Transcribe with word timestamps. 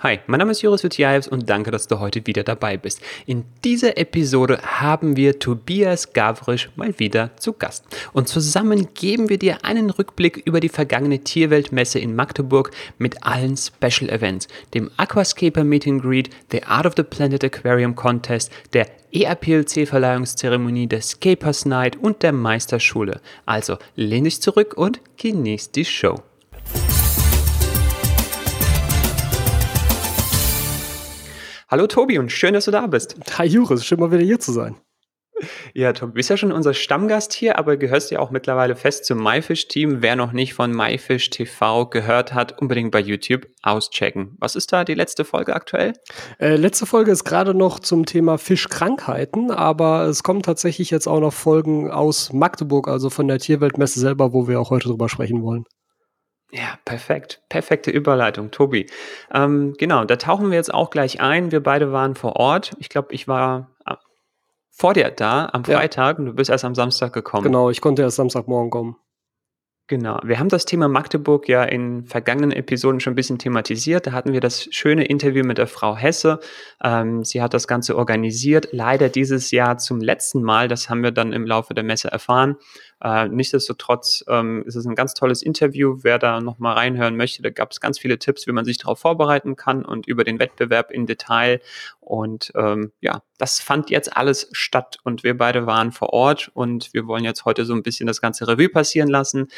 Hi, 0.00 0.20
mein 0.28 0.38
Name 0.38 0.52
ist 0.52 0.62
Joris 0.62 0.84
Vitiaevs 0.84 1.26
und 1.26 1.50
danke, 1.50 1.72
dass 1.72 1.88
du 1.88 1.98
heute 1.98 2.24
wieder 2.24 2.44
dabei 2.44 2.76
bist. 2.76 3.02
In 3.26 3.44
dieser 3.64 3.98
Episode 3.98 4.60
haben 4.62 5.16
wir 5.16 5.40
Tobias 5.40 6.12
Gavrisch 6.12 6.70
mal 6.76 6.96
wieder 7.00 7.36
zu 7.36 7.52
Gast. 7.52 7.84
Und 8.12 8.28
zusammen 8.28 8.94
geben 8.94 9.28
wir 9.28 9.38
dir 9.38 9.64
einen 9.64 9.90
Rückblick 9.90 10.36
über 10.36 10.60
die 10.60 10.68
vergangene 10.68 11.18
Tierweltmesse 11.18 11.98
in 11.98 12.14
Magdeburg 12.14 12.70
mit 12.98 13.26
allen 13.26 13.56
Special 13.56 14.08
Events, 14.08 14.46
dem 14.72 14.88
Aquascaper 14.98 15.64
Meet 15.64 15.88
and 15.88 16.02
Greet, 16.02 16.30
The 16.52 16.62
Art 16.62 16.86
of 16.86 16.94
the 16.96 17.02
Planet 17.02 17.42
Aquarium 17.42 17.96
Contest, 17.96 18.52
der 18.74 18.86
ERPLC-Verleihungszeremonie, 19.10 20.86
der 20.86 21.02
Scapers 21.02 21.66
Night 21.66 21.96
und 21.96 22.22
der 22.22 22.32
Meisterschule. 22.32 23.20
Also 23.46 23.78
lehn 23.96 24.22
dich 24.22 24.40
zurück 24.40 24.74
und 24.76 25.00
genieß 25.16 25.72
die 25.72 25.84
Show. 25.84 26.22
Hallo 31.70 31.86
Tobi 31.86 32.18
und 32.18 32.32
schön, 32.32 32.54
dass 32.54 32.64
du 32.64 32.70
da 32.70 32.86
bist. 32.86 33.16
Hi 33.36 33.46
Juris, 33.46 33.84
schön 33.84 34.00
mal 34.00 34.10
wieder 34.10 34.22
hier 34.22 34.40
zu 34.40 34.52
sein. 34.52 34.76
Ja, 35.74 35.92
Tobi, 35.92 36.14
bist 36.14 36.30
ja 36.30 36.38
schon 36.38 36.50
unser 36.50 36.72
Stammgast 36.72 37.34
hier, 37.34 37.58
aber 37.58 37.76
gehörst 37.76 38.10
ja 38.10 38.20
auch 38.20 38.30
mittlerweile 38.30 38.74
fest 38.74 39.04
zum 39.04 39.22
MyFish-Team. 39.22 40.00
Wer 40.00 40.16
noch 40.16 40.32
nicht 40.32 40.54
von 40.54 40.72
MyFish 40.74 41.28
TV 41.28 41.84
gehört 41.90 42.32
hat, 42.32 42.58
unbedingt 42.58 42.90
bei 42.90 43.00
YouTube 43.00 43.48
auschecken. 43.62 44.34
Was 44.40 44.56
ist 44.56 44.72
da 44.72 44.82
die 44.82 44.94
letzte 44.94 45.26
Folge 45.26 45.54
aktuell? 45.54 45.92
Äh, 46.40 46.56
letzte 46.56 46.86
Folge 46.86 47.10
ist 47.10 47.24
gerade 47.24 47.52
noch 47.52 47.80
zum 47.80 48.06
Thema 48.06 48.38
Fischkrankheiten, 48.38 49.50
aber 49.50 50.06
es 50.06 50.22
kommen 50.22 50.42
tatsächlich 50.42 50.90
jetzt 50.90 51.06
auch 51.06 51.20
noch 51.20 51.34
Folgen 51.34 51.90
aus 51.90 52.32
Magdeburg, 52.32 52.88
also 52.88 53.10
von 53.10 53.28
der 53.28 53.40
Tierweltmesse 53.40 54.00
selber, 54.00 54.32
wo 54.32 54.48
wir 54.48 54.58
auch 54.58 54.70
heute 54.70 54.88
drüber 54.88 55.10
sprechen 55.10 55.42
wollen. 55.42 55.66
Ja, 56.50 56.78
perfekt. 56.84 57.42
Perfekte 57.48 57.90
Überleitung, 57.90 58.50
Tobi. 58.50 58.86
Ähm, 59.32 59.74
genau, 59.78 60.04
da 60.04 60.16
tauchen 60.16 60.50
wir 60.50 60.56
jetzt 60.56 60.72
auch 60.72 60.90
gleich 60.90 61.20
ein. 61.20 61.52
Wir 61.52 61.62
beide 61.62 61.92
waren 61.92 62.14
vor 62.14 62.36
Ort. 62.36 62.74
Ich 62.78 62.88
glaube, 62.88 63.12
ich 63.12 63.28
war 63.28 63.70
äh, 63.84 63.94
vor 64.70 64.94
dir 64.94 65.10
da 65.10 65.50
am 65.52 65.64
Freitag 65.64 66.16
ja. 66.16 66.20
und 66.20 66.26
du 66.26 66.32
bist 66.32 66.50
erst 66.50 66.64
am 66.64 66.74
Samstag 66.74 67.12
gekommen. 67.12 67.44
Genau, 67.44 67.68
ich 67.68 67.80
konnte 67.80 68.02
erst 68.02 68.16
Samstagmorgen 68.16 68.70
kommen. 68.70 68.96
Genau. 69.88 70.20
Wir 70.22 70.38
haben 70.38 70.50
das 70.50 70.66
Thema 70.66 70.86
Magdeburg 70.86 71.48
ja 71.48 71.64
in 71.64 72.04
vergangenen 72.04 72.52
Episoden 72.52 73.00
schon 73.00 73.14
ein 73.14 73.16
bisschen 73.16 73.38
thematisiert. 73.38 74.06
Da 74.06 74.12
hatten 74.12 74.34
wir 74.34 74.40
das 74.40 74.68
schöne 74.70 75.06
Interview 75.06 75.44
mit 75.44 75.56
der 75.56 75.66
Frau 75.66 75.96
Hesse. 75.96 76.40
Ähm, 76.84 77.24
sie 77.24 77.40
hat 77.40 77.54
das 77.54 77.66
Ganze 77.66 77.96
organisiert. 77.96 78.68
Leider 78.72 79.08
dieses 79.08 79.50
Jahr 79.50 79.78
zum 79.78 80.02
letzten 80.02 80.42
Mal. 80.42 80.68
Das 80.68 80.90
haben 80.90 81.02
wir 81.02 81.10
dann 81.10 81.32
im 81.32 81.46
Laufe 81.46 81.72
der 81.72 81.84
Messe 81.84 82.12
erfahren. 82.12 82.56
Äh, 83.02 83.28
nichtsdestotrotz 83.28 84.24
ähm, 84.28 84.64
ist 84.66 84.74
es 84.74 84.86
ein 84.86 84.94
ganz 84.94 85.14
tolles 85.14 85.42
Interview. 85.42 85.98
Wer 86.02 86.18
da 86.18 86.40
nochmal 86.40 86.74
reinhören 86.74 87.16
möchte, 87.16 87.42
da 87.42 87.50
gab 87.50 87.70
es 87.70 87.80
ganz 87.80 87.98
viele 87.98 88.18
Tipps, 88.18 88.46
wie 88.46 88.52
man 88.52 88.64
sich 88.64 88.78
darauf 88.78 88.98
vorbereiten 88.98 89.56
kann 89.56 89.84
und 89.84 90.06
über 90.06 90.24
den 90.24 90.38
Wettbewerb 90.38 90.90
in 90.90 91.06
Detail. 91.06 91.60
Und 92.00 92.52
ähm, 92.56 92.92
ja, 93.00 93.22
das 93.38 93.60
fand 93.60 93.90
jetzt 93.90 94.16
alles 94.16 94.48
statt 94.52 94.98
und 95.04 95.22
wir 95.22 95.36
beide 95.36 95.66
waren 95.66 95.92
vor 95.92 96.12
Ort 96.12 96.50
und 96.54 96.92
wir 96.92 97.06
wollen 97.06 97.24
jetzt 97.24 97.44
heute 97.44 97.64
so 97.64 97.74
ein 97.74 97.82
bisschen 97.82 98.06
das 98.06 98.20
ganze 98.20 98.48
Revue 98.48 98.68
passieren 98.68 99.08
lassen. 99.08 99.48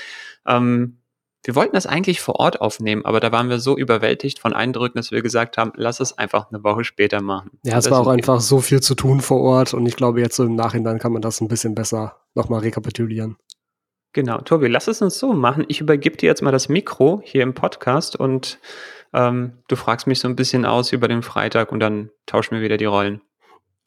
Ähm, 0.46 0.99
wir 1.44 1.54
wollten 1.54 1.74
das 1.74 1.86
eigentlich 1.86 2.20
vor 2.20 2.36
Ort 2.36 2.60
aufnehmen, 2.60 3.04
aber 3.04 3.18
da 3.20 3.32
waren 3.32 3.48
wir 3.48 3.58
so 3.60 3.76
überwältigt 3.76 4.38
von 4.38 4.52
Eindrücken, 4.52 4.98
dass 4.98 5.10
wir 5.10 5.22
gesagt 5.22 5.56
haben, 5.56 5.72
lass 5.74 6.00
es 6.00 6.18
einfach 6.18 6.50
eine 6.50 6.62
Woche 6.62 6.84
später 6.84 7.22
machen. 7.22 7.58
Ja, 7.64 7.78
es 7.78 7.90
war 7.90 8.00
auch 8.00 8.08
einfach 8.08 8.40
so 8.40 8.60
viel 8.60 8.80
zu 8.80 8.94
tun 8.94 9.20
vor 9.20 9.40
Ort 9.40 9.72
und 9.72 9.86
ich 9.86 9.96
glaube, 9.96 10.20
jetzt 10.20 10.36
so 10.36 10.44
im 10.44 10.54
Nachhinein 10.54 10.98
kann 10.98 11.12
man 11.12 11.22
das 11.22 11.40
ein 11.40 11.48
bisschen 11.48 11.74
besser 11.74 12.16
nochmal 12.34 12.60
rekapitulieren. 12.60 13.36
Genau, 14.12 14.38
Tobi, 14.38 14.66
lass 14.66 14.88
es 14.88 15.00
uns 15.02 15.18
so 15.18 15.32
machen. 15.32 15.64
Ich 15.68 15.80
übergebe 15.80 16.16
dir 16.16 16.26
jetzt 16.26 16.42
mal 16.42 16.50
das 16.50 16.68
Mikro 16.68 17.22
hier 17.24 17.42
im 17.42 17.54
Podcast 17.54 18.16
und 18.16 18.58
ähm, 19.12 19.52
du 19.68 19.76
fragst 19.76 20.06
mich 20.06 20.20
so 20.20 20.28
ein 20.28 20.36
bisschen 20.36 20.64
aus 20.64 20.92
über 20.92 21.08
den 21.08 21.22
Freitag 21.22 21.72
und 21.72 21.80
dann 21.80 22.10
tauschen 22.26 22.56
wir 22.56 22.62
wieder 22.62 22.76
die 22.76 22.86
Rollen. 22.86 23.20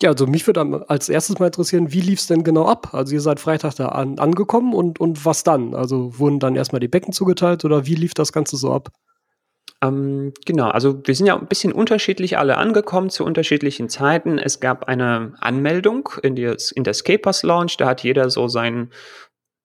Ja, 0.04 0.10
also 0.10 0.28
mich 0.28 0.46
würde 0.48 0.84
als 0.90 1.08
erstes 1.08 1.40
mal 1.40 1.46
interessieren, 1.46 1.94
wie 1.94 2.02
lief 2.02 2.20
es 2.20 2.28
denn 2.28 2.44
genau 2.44 2.66
ab? 2.66 2.94
Also 2.94 3.14
ihr 3.14 3.22
seid 3.22 3.40
Freitag 3.40 3.76
da 3.76 3.88
an, 3.88 4.20
angekommen 4.20 4.74
und, 4.74 5.00
und 5.00 5.24
was 5.26 5.46
dann? 5.46 5.74
Also 5.74 6.20
wurden 6.20 6.42
dann 6.42 6.58
erstmal 6.58 6.82
die 6.82 6.90
Becken 6.90 7.14
zugeteilt 7.14 7.64
oder 7.64 7.86
wie 7.86 7.96
lief 7.96 8.14
das 8.14 8.34
Ganze 8.34 8.58
so 8.58 8.74
ab? 8.74 8.90
Ähm, 9.82 10.34
genau, 10.46 10.68
also 10.68 11.00
wir 11.06 11.16
sind 11.16 11.28
ja 11.28 11.40
ein 11.40 11.48
bisschen 11.48 11.72
unterschiedlich 11.72 12.38
alle 12.38 12.58
angekommen 12.58 13.12
zu 13.12 13.24
unterschiedlichen 13.24 13.88
Zeiten. 13.88 14.40
Es 14.40 14.60
gab 14.60 14.90
eine 14.90 15.36
Anmeldung 15.40 16.10
in, 16.22 16.36
die, 16.36 16.54
in 16.76 16.84
der 16.84 16.96
Scapers 16.96 17.44
Lounge, 17.44 17.76
da 17.78 17.88
hat 17.88 18.04
jeder 18.04 18.30
so 18.30 18.50
sein 18.50 18.90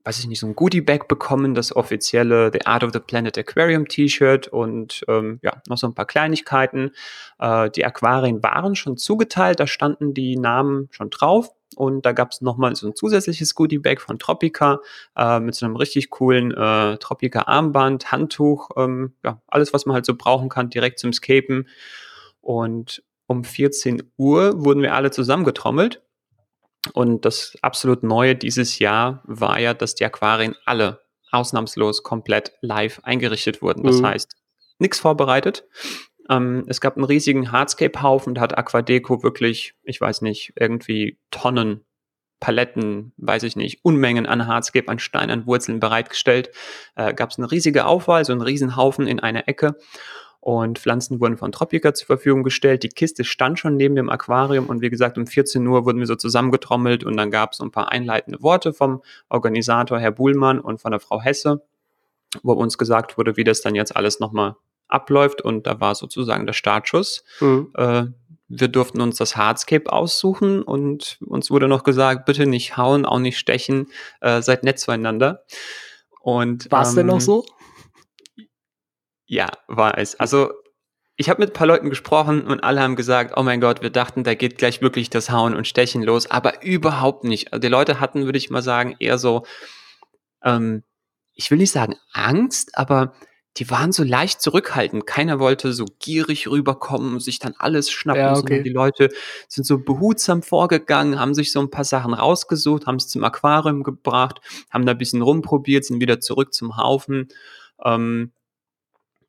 weiß 0.09 0.21
ich 0.21 0.27
nicht, 0.27 0.41
so 0.41 0.47
ein 0.47 0.57
Goodie-Bag 0.57 1.07
bekommen, 1.07 1.55
das 1.55 1.77
offizielle 1.77 2.51
The 2.51 2.65
Art 2.65 2.83
of 2.83 2.95
the 2.95 2.99
Planet 2.99 3.37
Aquarium 3.37 3.89
T-Shirt 3.89 4.49
und 4.49 5.05
ähm, 5.07 5.39
ja, 5.43 5.61
noch 5.69 5.77
so 5.77 5.87
ein 5.87 5.95
paar 5.95 6.07
Kleinigkeiten. 6.07 6.93
Äh, 7.39 7.69
die 7.69 7.85
Aquarien 7.85 8.43
waren 8.43 8.75
schon 8.75 8.97
zugeteilt, 8.97 9.61
da 9.61 9.67
standen 9.67 10.15
die 10.15 10.39
Namen 10.39 10.89
schon 10.93 11.11
drauf. 11.11 11.51
Und 11.77 12.07
da 12.07 12.13
gab 12.13 12.31
es 12.31 12.41
nochmal 12.41 12.75
so 12.75 12.87
ein 12.87 12.97
zusätzliches 12.97 13.55
Goodie-Bag 13.55 14.01
von 14.01 14.19
Tropica 14.19 14.81
äh, 15.15 15.41
mit 15.41 15.55
so 15.55 15.67
einem 15.67 15.77
richtig 15.77 16.09
coolen 16.09 16.53
äh, 16.53 16.97
Tropica-Armband, 16.97 18.11
Handtuch, 18.11 18.71
ähm, 18.79 19.13
ja, 19.23 19.43
alles, 19.47 19.75
was 19.75 19.85
man 19.85 19.93
halt 19.93 20.07
so 20.07 20.15
brauchen 20.17 20.49
kann, 20.49 20.71
direkt 20.71 21.01
zum 21.01 21.13
Scapen. 21.13 21.69
Und 22.41 23.03
um 23.27 23.45
14 23.45 24.03
Uhr 24.17 24.65
wurden 24.65 24.81
wir 24.81 24.95
alle 24.95 25.11
zusammengetrommelt 25.11 26.01
und 26.93 27.25
das 27.25 27.57
absolut 27.63 28.03
Neue 28.03 28.35
dieses 28.35 28.79
Jahr 28.79 29.23
war 29.25 29.59
ja, 29.59 29.75
dass 29.75 29.95
die 29.95 30.05
Aquarien 30.05 30.55
alle 30.65 31.01
ausnahmslos 31.31 32.03
komplett 32.03 32.53
live 32.61 33.01
eingerichtet 33.03 33.63
wurden. 33.63 33.83
Das 33.85 34.01
mhm. 34.01 34.07
heißt, 34.07 34.35
nichts 34.79 34.99
vorbereitet. 34.99 35.65
Ähm, 36.31 36.65
es 36.69 36.81
gab 36.81 36.97
einen 36.97 37.05
riesigen 37.05 37.53
Hardscape-Haufen, 37.53 38.35
da 38.35 38.43
hat 38.43 38.57
Aquadeco 38.57 39.23
wirklich, 39.23 39.75
ich 39.83 40.01
weiß 40.01 40.23
nicht, 40.23 40.53
irgendwie 40.57 41.19
Tonnen, 41.31 41.85
Paletten, 42.41 43.13
weiß 43.17 43.43
ich 43.43 43.57
nicht, 43.57 43.81
Unmengen 43.85 44.27
an 44.27 44.47
Hardscape, 44.47 44.89
an 44.89 44.99
Steinen, 44.99 45.31
an 45.31 45.47
Wurzeln 45.47 45.81
bereitgestellt. 45.81 46.51
Äh, 46.95 47.15
gab 47.15 47.31
es 47.31 47.39
eine 47.39 47.51
riesige 47.51 47.87
Aufwahl, 47.87 48.25
so 48.25 48.33
einen 48.33 48.43
riesen 48.43 48.77
Haufen 48.77 49.07
in 49.07 49.21
einer 49.21 49.49
Ecke 49.49 49.77
und 50.49 50.79
Pflanzen 50.79 51.21
wurden 51.21 51.37
von 51.37 51.53
Tropica 51.53 51.93
zur 51.93 52.07
Verfügung 52.07 52.43
gestellt. 52.43 52.83
Die 52.83 52.89
Kiste 52.89 53.23
stand 53.23 53.59
schon 53.59 53.77
neben 53.77 53.97
dem 53.97 54.09
Aquarium 54.09 54.65
und 54.69 54.81
wie 54.81 54.89
gesagt, 54.89 55.19
um 55.19 55.27
14 55.27 55.67
Uhr 55.67 55.85
wurden 55.85 55.99
wir 55.99 56.07
so 56.07 56.17
zusammengetrommelt 56.17 57.05
und 57.05 57.19
dann 57.19 57.31
gab 57.31 57.53
es 57.53 57.61
ein 57.61 57.71
paar 57.71 57.93
einleitende 57.93 58.41
Worte 58.41 58.73
vom 58.73 59.03
Organisator 59.29 59.99
Herr 60.01 60.11
Buhlmann 60.11 60.59
und 60.59 60.81
von 60.81 60.93
der 60.93 61.01
Frau 61.01 61.21
Hesse, 61.21 61.61
wo 62.43 62.55
uns 62.55 62.79
gesagt 62.79 63.19
wurde, 63.19 63.37
wie 63.37 63.45
das 63.45 63.61
dann 63.61 63.75
jetzt 63.75 63.95
alles 63.95 64.21
nochmal 64.21 64.57
abläuft 64.89 65.43
und 65.43 65.67
da 65.67 65.81
war 65.81 65.95
sozusagen 65.95 66.47
der 66.47 66.55
Startschuss. 66.55 67.25
Mhm. 67.41 67.71
Äh, 67.77 68.05
wir 68.49 68.69
durften 68.69 69.03
uns 69.03 69.19
das 69.19 69.37
Hardscape 69.37 69.93
aussuchen 69.93 70.63
und 70.63 71.19
uns 71.27 71.51
wurde 71.51 71.69
noch 71.69 71.85
gesagt, 71.85 72.25
bitte 72.25 72.47
nicht 72.47 72.79
hauen, 72.79 73.05
auch 73.05 73.19
nicht 73.19 73.39
stechen, 73.39 73.89
äh, 74.23 74.41
seid 74.41 74.65
nett 74.65 74.79
zueinander. 74.79 75.45
Und 76.23 76.73
war 76.73 76.81
es 76.81 76.91
ähm, 76.93 76.97
denn 76.97 77.07
noch 77.09 77.15
ähm, 77.17 77.21
so? 77.21 77.45
Ja, 79.29 79.49
war 79.69 79.99
es. 79.99 80.19
Also 80.19 80.53
ich 81.17 81.29
habe 81.29 81.41
mit 81.41 81.51
ein 81.51 81.53
paar 81.53 81.67
Leuten 81.67 81.91
gesprochen 81.91 82.47
und 82.47 82.65
alle 82.65 82.81
haben 82.81 82.97
gesagt, 82.97 83.35
oh 83.37 83.43
mein 83.43 83.61
Gott, 83.61 83.83
wir 83.83 83.91
dachten, 83.91 84.25
da 84.25 84.35
geht 84.35 84.57
gleich 84.57 84.81
wirklich 84.81 85.11
das 85.11 85.31
Hauen 85.31 85.55
und 85.55 85.69
Stechen 85.69 86.03
los, 86.03 86.31
aber 86.31 86.63
überhaupt 86.65 87.25
nicht. 87.25 87.53
Also 87.53 87.61
die 87.61 87.69
Leute 87.69 88.01
hatten, 88.01 88.25
würde 88.25 88.39
ich 88.39 88.51
mal 88.51 88.63
sagen, 88.63 88.97
eher 88.99 89.19
so, 89.19 89.45
ähm, 90.43 90.83
ich 91.35 91.51
will 91.51 91.59
nicht 91.59 91.73
sagen 91.73 91.97
Angst, 92.13 92.77
aber 92.79 93.13
die 93.59 93.69
waren 93.69 93.93
so 93.93 94.05
leicht 94.05 94.41
zurückhaltend. 94.41 95.07
Keiner 95.07 95.41
wollte 95.41 95.73
so 95.73 95.85
gierig 95.99 96.49
rüberkommen 96.49 97.15
und 97.15 97.21
sich 97.21 97.39
dann 97.39 97.55
alles 97.59 97.91
schnappen, 97.91 98.23
ja, 98.23 98.31
okay. 98.31 98.41
sondern 98.41 98.65
die 98.65 98.71
Leute 98.71 99.09
sind 99.49 99.67
so 99.67 99.79
behutsam 99.79 100.43
vorgegangen, 100.43 101.19
haben 101.19 101.35
sich 101.35 101.53
so 101.53 101.61
ein 101.61 101.71
paar 101.71 101.85
Sachen 101.85 102.15
rausgesucht, 102.15 102.87
haben 102.87 102.97
es 102.97 103.09
zum 103.09 103.25
Aquarium 103.25 103.83
gebracht, 103.83 104.41
haben 104.71 104.87
da 104.87 104.93
ein 104.93 104.99
bisschen 104.99 105.23
rumprobiert, 105.23 105.85
sind 105.85 106.01
wieder 106.01 106.21
zurück 106.21 106.55
zum 106.55 106.77
Haufen. 106.77 107.29
Ähm, 107.85 108.33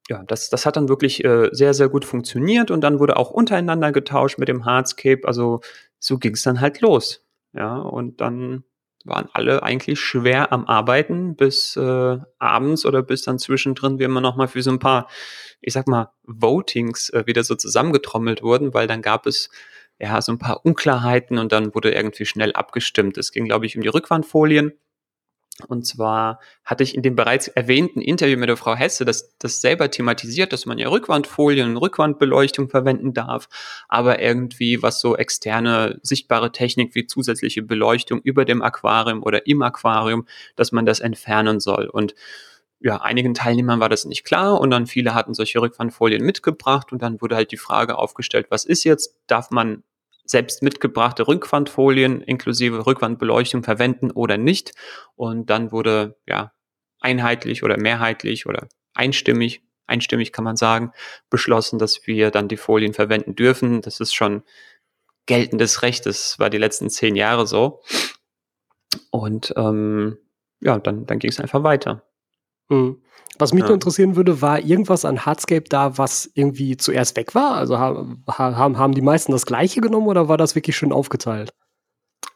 ja, 0.09 0.23
das, 0.23 0.49
das 0.49 0.65
hat 0.65 0.75
dann 0.75 0.89
wirklich 0.89 1.23
äh, 1.23 1.49
sehr, 1.51 1.75
sehr 1.75 1.87
gut 1.87 2.03
funktioniert 2.03 2.71
und 2.71 2.81
dann 2.81 2.99
wurde 2.99 3.15
auch 3.15 3.29
untereinander 3.29 3.91
getauscht 3.91 4.39
mit 4.39 4.47
dem 4.47 4.65
Hardscape. 4.65 5.21
Also 5.25 5.61
so 5.99 6.17
ging 6.17 6.33
es 6.33 6.41
dann 6.41 6.59
halt 6.59 6.81
los. 6.81 7.23
Ja, 7.53 7.77
und 7.77 8.19
dann 8.19 8.63
waren 9.05 9.29
alle 9.33 9.63
eigentlich 9.63 9.99
schwer 9.99 10.51
am 10.51 10.65
Arbeiten 10.65 11.35
bis 11.35 11.75
äh, 11.75 12.17
abends 12.39 12.85
oder 12.85 13.03
bis 13.03 13.21
dann 13.21 13.37
zwischendrin 13.37 13.99
wir 13.99 14.07
immer 14.07 14.21
noch 14.21 14.35
mal 14.35 14.47
für 14.47 14.61
so 14.63 14.71
ein 14.71 14.79
paar, 14.79 15.07
ich 15.61 15.73
sag 15.73 15.87
mal, 15.87 16.11
Votings 16.23 17.09
äh, 17.11 17.25
wieder 17.27 17.43
so 17.43 17.55
zusammengetrommelt 17.55 18.41
wurden, 18.41 18.73
weil 18.73 18.87
dann 18.87 19.03
gab 19.03 19.27
es 19.27 19.49
ja 19.99 20.21
so 20.21 20.31
ein 20.31 20.39
paar 20.39 20.65
Unklarheiten 20.65 21.37
und 21.37 21.51
dann 21.51 21.75
wurde 21.75 21.91
irgendwie 21.91 22.25
schnell 22.25 22.53
abgestimmt. 22.53 23.17
Es 23.17 23.31
ging, 23.31 23.45
glaube 23.45 23.67
ich, 23.67 23.75
um 23.75 23.83
die 23.83 23.89
Rückwandfolien 23.89 24.73
Und 25.67 25.85
zwar 25.85 26.39
hatte 26.63 26.83
ich 26.83 26.95
in 26.95 27.01
dem 27.01 27.15
bereits 27.15 27.47
erwähnten 27.47 28.01
Interview 28.01 28.37
mit 28.37 28.49
der 28.49 28.57
Frau 28.57 28.75
Hesse 28.75 29.05
das, 29.05 29.35
das 29.39 29.61
selber 29.61 29.91
thematisiert, 29.91 30.53
dass 30.53 30.65
man 30.65 30.77
ja 30.77 30.89
Rückwandfolien 30.89 31.69
und 31.69 31.77
Rückwandbeleuchtung 31.77 32.69
verwenden 32.69 33.13
darf, 33.13 33.49
aber 33.87 34.21
irgendwie 34.21 34.81
was 34.81 35.01
so 35.01 35.17
externe 35.17 35.99
sichtbare 36.01 36.51
Technik 36.51 36.95
wie 36.95 37.07
zusätzliche 37.07 37.61
Beleuchtung 37.61 38.21
über 38.21 38.45
dem 38.45 38.61
Aquarium 38.61 39.23
oder 39.23 39.47
im 39.47 39.61
Aquarium, 39.61 40.25
dass 40.55 40.71
man 40.71 40.85
das 40.85 40.99
entfernen 40.99 41.59
soll. 41.59 41.87
Und 41.87 42.15
ja, 42.81 43.01
einigen 43.01 43.33
Teilnehmern 43.33 43.81
war 43.81 43.89
das 43.89 44.05
nicht 44.05 44.23
klar 44.23 44.59
und 44.59 44.71
dann 44.71 44.87
viele 44.87 45.13
hatten 45.13 45.33
solche 45.33 45.61
Rückwandfolien 45.61 46.23
mitgebracht 46.23 46.93
und 46.93 47.01
dann 47.01 47.21
wurde 47.21 47.35
halt 47.35 47.51
die 47.51 47.57
Frage 47.57 47.97
aufgestellt, 47.97 48.47
was 48.49 48.63
ist 48.63 48.85
jetzt? 48.85 49.17
Darf 49.27 49.51
man 49.51 49.83
selbst 50.29 50.61
mitgebrachte 50.61 51.27
Rückwandfolien 51.27 52.21
inklusive 52.21 52.85
Rückwandbeleuchtung 52.85 53.63
verwenden 53.63 54.11
oder 54.11 54.37
nicht? 54.37 54.73
Und 55.15 55.49
dann 55.49 55.71
wurde 55.71 56.17
ja 56.27 56.53
einheitlich 56.99 57.63
oder 57.63 57.77
mehrheitlich 57.77 58.45
oder 58.45 58.67
einstimmig, 58.93 59.63
einstimmig 59.87 60.31
kann 60.31 60.43
man 60.43 60.55
sagen, 60.55 60.91
beschlossen, 61.31 61.79
dass 61.79 62.05
wir 62.05 62.29
dann 62.29 62.47
die 62.47 62.57
Folien 62.57 62.93
verwenden 62.93 63.35
dürfen. 63.35 63.81
Das 63.81 63.99
ist 63.99 64.13
schon 64.13 64.43
geltendes 65.25 65.81
Recht. 65.81 66.05
Das 66.05 66.37
war 66.37 66.51
die 66.51 66.57
letzten 66.59 66.91
zehn 66.91 67.15
Jahre 67.15 67.47
so. 67.47 67.81
Und 69.09 69.53
ähm, 69.57 70.19
ja, 70.59 70.77
dann, 70.77 71.07
dann 71.07 71.17
ging 71.17 71.31
es 71.31 71.39
einfach 71.39 71.63
weiter. 71.63 72.03
Mhm. 72.69 72.97
Was 73.37 73.53
mich 73.53 73.61
ja. 73.61 73.67
nur 73.67 73.75
interessieren 73.75 74.17
würde, 74.17 74.41
war 74.41 74.59
irgendwas 74.59 75.05
an 75.05 75.25
Hardscape 75.25 75.63
da, 75.69 75.97
was 75.97 76.29
irgendwie 76.33 76.75
zuerst 76.75 77.15
weg 77.15 77.35
war? 77.35 77.55
Also 77.55 77.79
haben, 77.79 78.21
haben, 78.27 78.93
die 78.93 79.01
meisten 79.01 79.31
das 79.31 79.45
gleiche 79.45 79.79
genommen 79.79 80.07
oder 80.07 80.27
war 80.27 80.37
das 80.37 80.55
wirklich 80.55 80.75
schön 80.75 80.91
aufgeteilt? 80.91 81.51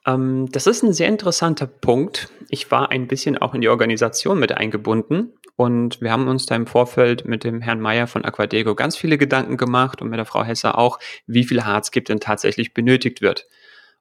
Ähm, 0.05 0.47
das 0.51 0.65
ist 0.65 0.81
ein 0.81 0.93
sehr 0.93 1.09
interessanter 1.09 1.67
Punkt. 1.67 2.29
Ich 2.47 2.71
war 2.71 2.89
ein 2.89 3.07
bisschen 3.07 3.37
auch 3.37 3.53
in 3.53 3.59
die 3.59 3.67
Organisation 3.67 4.39
mit 4.39 4.53
eingebunden 4.53 5.33
und 5.57 5.99
wir 5.99 6.11
haben 6.11 6.29
uns 6.29 6.45
da 6.45 6.55
im 6.55 6.67
Vorfeld 6.67 7.25
mit 7.25 7.43
dem 7.43 7.61
Herrn 7.61 7.81
Meyer 7.81 8.07
von 8.07 8.23
Aquadego 8.23 8.73
ganz 8.73 8.95
viele 8.95 9.17
Gedanken 9.17 9.57
gemacht 9.57 10.01
und 10.01 10.09
mit 10.09 10.17
der 10.17 10.25
Frau 10.25 10.43
Hesser 10.43 10.77
auch, 10.77 10.99
wie 11.27 11.43
viel 11.43 11.65
Hardscape 11.65 12.05
denn 12.05 12.21
tatsächlich 12.21 12.73
benötigt 12.73 13.21
wird 13.21 13.45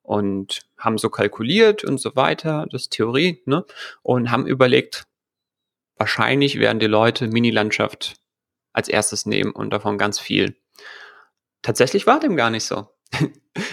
und 0.02 0.62
haben 0.78 0.98
so 0.98 1.10
kalkuliert 1.10 1.84
und 1.84 1.98
so 1.98 2.14
weiter, 2.16 2.66
das 2.70 2.82
ist 2.82 2.92
Theorie, 2.92 3.42
ne? 3.46 3.64
Und 4.02 4.30
haben 4.30 4.46
überlegt, 4.46 5.06
wahrscheinlich 6.02 6.58
werden 6.58 6.80
die 6.80 6.88
Leute 6.88 7.28
Mini-Landschaft 7.28 8.16
als 8.72 8.88
erstes 8.88 9.24
nehmen 9.24 9.52
und 9.52 9.72
davon 9.72 9.98
ganz 9.98 10.18
viel. 10.18 10.56
Tatsächlich 11.62 12.08
war 12.08 12.18
dem 12.18 12.34
gar 12.34 12.50
nicht 12.50 12.64
so. 12.64 12.88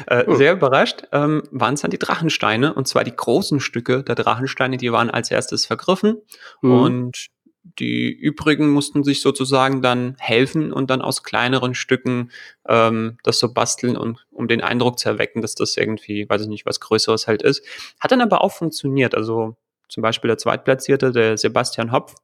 äh, 0.05 0.25
oh. 0.27 0.35
Sehr 0.35 0.53
überrascht 0.53 1.07
ähm, 1.11 1.41
waren 1.49 1.73
es 1.73 1.81
dann 1.81 1.89
die 1.89 1.97
Drachensteine 1.97 2.75
und 2.75 2.87
zwar 2.87 3.03
die 3.03 3.15
großen 3.15 3.59
Stücke 3.59 4.03
der 4.03 4.13
Drachensteine, 4.13 4.77
die 4.77 4.91
waren 4.91 5.09
als 5.09 5.31
erstes 5.31 5.65
vergriffen 5.65 6.21
mhm. 6.61 6.71
und 6.71 7.29
die 7.63 8.11
übrigen 8.11 8.69
mussten 8.69 9.03
sich 9.03 9.23
sozusagen 9.23 9.81
dann 9.81 10.15
helfen 10.19 10.71
und 10.71 10.91
dann 10.91 11.01
aus 11.01 11.23
kleineren 11.23 11.73
Stücken 11.73 12.29
ähm, 12.67 13.17
das 13.23 13.39
so 13.39 13.51
basteln 13.51 13.97
und 13.97 14.23
um 14.29 14.47
den 14.47 14.61
Eindruck 14.61 14.99
zu 14.99 15.09
erwecken, 15.09 15.41
dass 15.41 15.55
das 15.55 15.77
irgendwie, 15.77 16.29
weiß 16.29 16.43
ich 16.43 16.47
nicht, 16.47 16.67
was 16.67 16.79
Größeres 16.79 17.25
halt 17.25 17.41
ist. 17.41 17.65
Hat 17.99 18.11
dann 18.11 18.21
aber 18.21 18.43
auch 18.43 18.51
funktioniert. 18.51 19.15
Also 19.15 19.57
zum 19.89 20.01
Beispiel 20.01 20.29
der 20.29 20.37
Zweitplatzierte, 20.37 21.11
der 21.11 21.37
Sebastian 21.37 21.91
Hopf, 21.91 22.15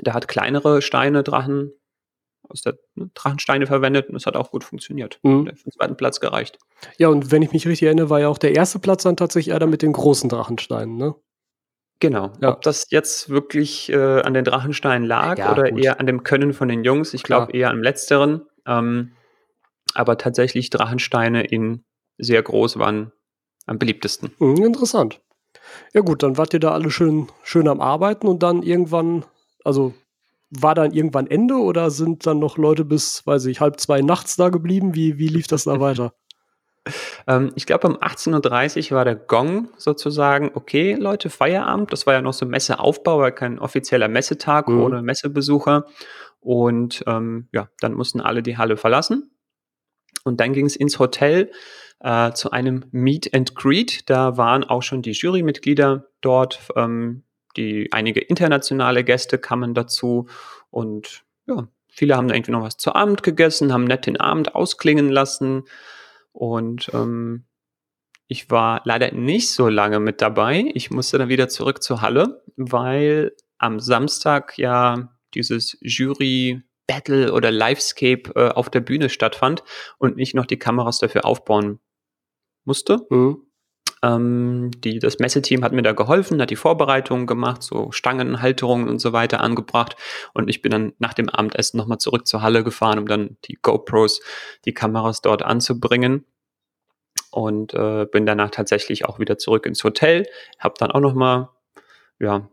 der 0.00 0.14
hat 0.14 0.28
kleinere 0.28 0.82
Steine, 0.82 1.22
Drachen, 1.22 1.72
aus 2.48 2.62
der 2.62 2.78
ne, 2.94 3.10
Drachensteine 3.14 3.66
verwendet 3.66 4.08
und 4.08 4.16
es 4.16 4.26
hat 4.26 4.36
auch 4.36 4.50
gut 4.50 4.64
funktioniert. 4.64 5.18
Mhm. 5.22 5.46
Der 5.46 5.56
für 5.56 5.64
den 5.64 5.72
zweiten 5.72 5.96
Platz 5.96 6.20
gereicht. 6.20 6.58
Ja, 6.98 7.08
und 7.08 7.30
wenn 7.30 7.42
ich 7.42 7.52
mich 7.52 7.66
richtig 7.66 7.86
erinnere, 7.86 8.10
war 8.10 8.20
ja 8.20 8.28
auch 8.28 8.38
der 8.38 8.54
erste 8.54 8.78
Platz 8.78 9.02
dann 9.02 9.16
tatsächlich 9.16 9.54
eher 9.54 9.66
mit 9.66 9.82
den 9.82 9.92
großen 9.92 10.28
Drachensteinen, 10.28 10.96
ne? 10.96 11.14
Genau. 12.00 12.32
Ja. 12.40 12.50
Ob 12.50 12.62
das 12.62 12.90
jetzt 12.90 13.30
wirklich 13.30 13.90
äh, 13.90 14.20
an 14.20 14.34
den 14.34 14.44
Drachensteinen 14.44 15.06
lag 15.06 15.38
ja, 15.38 15.52
oder 15.52 15.70
gut. 15.70 15.82
eher 15.82 16.00
an 16.00 16.06
dem 16.06 16.22
Können 16.22 16.52
von 16.52 16.68
den 16.68 16.84
Jungs, 16.84 17.14
ich 17.14 17.22
glaube 17.22 17.52
eher 17.52 17.70
am 17.70 17.82
letzteren. 17.82 18.42
Ähm, 18.66 19.12
aber 19.94 20.18
tatsächlich 20.18 20.70
Drachensteine 20.70 21.44
in 21.44 21.84
sehr 22.18 22.42
groß 22.42 22.78
waren 22.78 23.12
am 23.66 23.78
beliebtesten. 23.78 24.32
Mhm, 24.38 24.64
interessant. 24.64 25.22
Ja 25.92 26.00
gut, 26.00 26.22
dann 26.22 26.36
wart 26.36 26.54
ihr 26.54 26.60
da 26.60 26.72
alle 26.72 26.90
schön, 26.90 27.28
schön 27.42 27.68
am 27.68 27.80
Arbeiten 27.80 28.26
und 28.26 28.42
dann 28.42 28.62
irgendwann, 28.62 29.24
also 29.64 29.94
war 30.50 30.74
dann 30.74 30.92
irgendwann 30.92 31.26
Ende 31.26 31.56
oder 31.56 31.90
sind 31.90 32.26
dann 32.26 32.38
noch 32.38 32.58
Leute 32.58 32.84
bis, 32.84 33.26
weiß 33.26 33.46
ich, 33.46 33.60
halb 33.60 33.80
zwei 33.80 34.00
nachts 34.00 34.36
da 34.36 34.48
geblieben? 34.48 34.94
Wie, 34.94 35.18
wie 35.18 35.28
lief 35.28 35.46
das 35.46 35.64
da 35.64 35.80
weiter? 35.80 36.14
ähm, 37.26 37.52
ich 37.54 37.66
glaube, 37.66 37.88
um 37.88 37.96
18.30 37.96 38.90
Uhr 38.90 38.96
war 38.96 39.04
der 39.04 39.16
Gong 39.16 39.68
sozusagen, 39.76 40.50
okay, 40.54 40.94
Leute, 40.94 41.30
Feierabend. 41.30 41.92
Das 41.92 42.06
war 42.06 42.14
ja 42.14 42.22
noch 42.22 42.34
so 42.34 42.46
Messeaufbau, 42.46 43.18
war 43.18 43.32
kein 43.32 43.58
offizieller 43.58 44.08
Messetag 44.08 44.68
mhm. 44.68 44.82
ohne 44.82 45.02
Messebesucher. 45.02 45.86
Und 46.40 47.02
ähm, 47.06 47.48
ja, 47.52 47.68
dann 47.80 47.94
mussten 47.94 48.20
alle 48.20 48.42
die 48.42 48.58
Halle 48.58 48.76
verlassen. 48.76 49.30
Und 50.24 50.40
dann 50.40 50.52
ging 50.52 50.66
es 50.66 50.76
ins 50.76 50.98
Hotel 50.98 51.50
äh, 52.04 52.32
zu 52.32 52.50
einem 52.50 52.84
Meet 52.92 53.34
and 53.34 53.54
Greet. 53.54 54.08
Da 54.10 54.36
waren 54.36 54.62
auch 54.62 54.82
schon 54.82 55.00
die 55.00 55.12
Jurymitglieder 55.12 56.06
dort. 56.20 56.60
Ähm, 56.76 57.24
die 57.56 57.88
einige 57.92 58.20
internationale 58.20 59.04
Gäste 59.04 59.38
kamen 59.38 59.74
dazu 59.74 60.28
und 60.70 61.24
ja, 61.46 61.68
viele 61.88 62.16
haben 62.16 62.28
da 62.28 62.34
irgendwie 62.34 62.52
noch 62.52 62.62
was 62.62 62.76
zu 62.76 62.94
Abend 62.94 63.22
gegessen, 63.22 63.72
haben 63.72 63.84
nett 63.84 64.06
den 64.06 64.18
Abend 64.18 64.54
ausklingen 64.54 65.08
lassen 65.08 65.64
und 66.32 66.90
ähm, 66.92 67.44
ich 68.26 68.50
war 68.50 68.82
leider 68.84 69.12
nicht 69.12 69.52
so 69.52 69.68
lange 69.68 70.00
mit 70.00 70.20
dabei. 70.20 70.70
Ich 70.74 70.90
musste 70.90 71.18
dann 71.18 71.28
wieder 71.28 71.48
zurück 71.48 71.82
zur 71.82 72.02
Halle, 72.02 72.42
weil 72.56 73.32
am 73.58 73.78
Samstag 73.78 74.58
ja 74.58 75.14
dieses 75.34 75.78
Jury 75.80 76.62
Battle 76.86 77.32
oder 77.32 77.50
Livescape 77.50 78.32
äh, 78.34 78.48
auf 78.48 78.68
der 78.68 78.80
Bühne 78.80 79.08
stattfand 79.08 79.62
und 79.98 80.18
ich 80.18 80.34
noch 80.34 80.46
die 80.46 80.58
Kameras 80.58 80.98
dafür 80.98 81.24
aufbauen 81.24 81.78
musste. 82.64 83.06
Mhm. 83.10 83.42
Ähm, 84.04 84.70
die, 84.82 84.98
das 84.98 85.18
Messeteam 85.18 85.64
hat 85.64 85.72
mir 85.72 85.82
da 85.82 85.92
geholfen, 85.92 86.40
hat 86.42 86.50
die 86.50 86.56
Vorbereitungen 86.56 87.26
gemacht, 87.26 87.62
so 87.62 87.90
Stangenhalterungen 87.90 88.88
und 88.88 88.98
so 88.98 89.12
weiter 89.12 89.40
angebracht. 89.40 89.96
Und 90.34 90.48
ich 90.48 90.60
bin 90.60 90.70
dann 90.70 90.92
nach 90.98 91.14
dem 91.14 91.30
Abendessen 91.30 91.78
nochmal 91.78 91.98
zurück 91.98 92.26
zur 92.26 92.42
Halle 92.42 92.64
gefahren, 92.64 92.98
um 92.98 93.06
dann 93.06 93.38
die 93.46 93.54
GoPros, 93.54 94.20
die 94.66 94.74
Kameras 94.74 95.22
dort 95.22 95.42
anzubringen. 95.42 96.26
Und 97.30 97.74
äh, 97.74 98.06
bin 98.10 98.26
danach 98.26 98.50
tatsächlich 98.50 99.06
auch 99.06 99.18
wieder 99.18 99.38
zurück 99.38 99.66
ins 99.66 99.82
Hotel. 99.82 100.26
Hab 100.58 100.76
dann 100.76 100.90
auch 100.90 101.00
nochmal, 101.00 101.48
ja, 102.20 102.48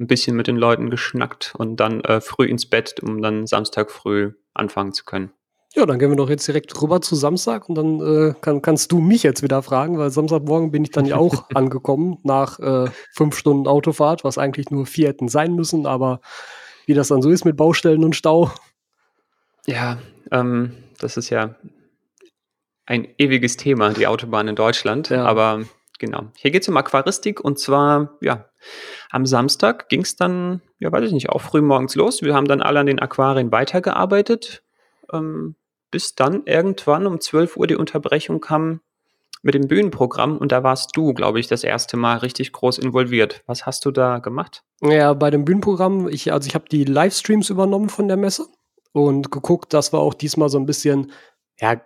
ein 0.00 0.06
bisschen 0.06 0.34
mit 0.36 0.48
den 0.48 0.56
Leuten 0.56 0.90
geschnackt 0.90 1.54
und 1.56 1.76
dann 1.76 2.00
äh, 2.00 2.20
früh 2.20 2.46
ins 2.46 2.68
Bett, 2.68 3.00
um 3.00 3.22
dann 3.22 3.46
Samstag 3.46 3.90
früh 3.90 4.32
anfangen 4.54 4.92
zu 4.92 5.04
können. 5.04 5.32
Ja, 5.74 5.86
dann 5.86 6.00
gehen 6.00 6.10
wir 6.10 6.16
doch 6.16 6.28
jetzt 6.28 6.48
direkt 6.48 6.80
rüber 6.82 7.00
zu 7.00 7.14
Samstag 7.14 7.68
und 7.68 7.76
dann 7.76 8.00
äh, 8.00 8.34
kann, 8.40 8.60
kannst 8.60 8.90
du 8.90 8.98
mich 8.98 9.22
jetzt 9.22 9.42
wieder 9.42 9.62
fragen, 9.62 9.98
weil 9.98 10.10
Samstagmorgen 10.10 10.72
bin 10.72 10.82
ich 10.82 10.90
dann 10.90 11.06
ja 11.06 11.16
auch 11.16 11.48
angekommen 11.54 12.18
nach 12.24 12.58
äh, 12.58 12.90
fünf 13.12 13.38
Stunden 13.38 13.68
Autofahrt, 13.68 14.24
was 14.24 14.36
eigentlich 14.36 14.70
nur 14.70 14.86
vier 14.86 15.08
hätten 15.08 15.28
sein 15.28 15.54
müssen, 15.54 15.86
aber 15.86 16.20
wie 16.86 16.94
das 16.94 17.08
dann 17.08 17.22
so 17.22 17.30
ist 17.30 17.44
mit 17.44 17.56
Baustellen 17.56 18.02
und 18.02 18.16
Stau. 18.16 18.50
Ja, 19.66 19.98
ähm, 20.32 20.74
das 20.98 21.16
ist 21.16 21.30
ja 21.30 21.54
ein 22.86 23.06
ewiges 23.18 23.56
Thema, 23.56 23.90
die 23.92 24.08
Autobahn 24.08 24.48
in 24.48 24.56
Deutschland. 24.56 25.10
Ja. 25.10 25.24
Aber 25.24 25.62
genau, 26.00 26.24
hier 26.36 26.50
geht 26.50 26.62
es 26.62 26.68
um 26.68 26.76
Aquaristik 26.76 27.40
und 27.40 27.60
zwar, 27.60 28.16
ja, 28.20 28.46
am 29.10 29.24
Samstag 29.24 29.88
ging 29.88 30.00
es 30.00 30.16
dann, 30.16 30.60
ja, 30.80 30.90
weiß 30.90 31.04
ich 31.04 31.12
nicht, 31.12 31.28
auch 31.28 31.40
früh 31.40 31.62
morgens 31.62 31.94
los. 31.94 32.22
Wir 32.22 32.34
haben 32.34 32.48
dann 32.48 32.60
alle 32.60 32.80
an 32.80 32.86
den 32.86 32.98
Aquarien 32.98 33.52
weitergearbeitet. 33.52 34.64
Ähm, 35.12 35.54
bis 35.90 36.14
dann 36.14 36.42
irgendwann 36.46 37.06
um 37.06 37.20
12 37.20 37.56
Uhr 37.56 37.66
die 37.66 37.76
Unterbrechung 37.76 38.40
kam 38.40 38.80
mit 39.42 39.54
dem 39.54 39.68
Bühnenprogramm 39.68 40.36
und 40.36 40.52
da 40.52 40.62
warst 40.62 40.96
du, 40.96 41.14
glaube 41.14 41.40
ich, 41.40 41.46
das 41.46 41.64
erste 41.64 41.96
Mal 41.96 42.18
richtig 42.18 42.52
groß 42.52 42.78
involviert. 42.78 43.42
Was 43.46 43.64
hast 43.64 43.84
du 43.86 43.90
da 43.90 44.18
gemacht? 44.18 44.62
Ja, 44.82 45.14
bei 45.14 45.30
dem 45.30 45.44
Bühnenprogramm, 45.44 46.08
ich, 46.08 46.32
also 46.32 46.46
ich 46.46 46.54
habe 46.54 46.68
die 46.70 46.84
Livestreams 46.84 47.48
übernommen 47.48 47.88
von 47.88 48.08
der 48.08 48.16
Messe 48.16 48.46
und 48.92 49.30
geguckt, 49.30 49.72
dass 49.72 49.92
wir 49.92 49.98
auch 49.98 50.14
diesmal 50.14 50.48
so 50.48 50.58
ein 50.58 50.66
bisschen, 50.66 51.12
ja, 51.58 51.80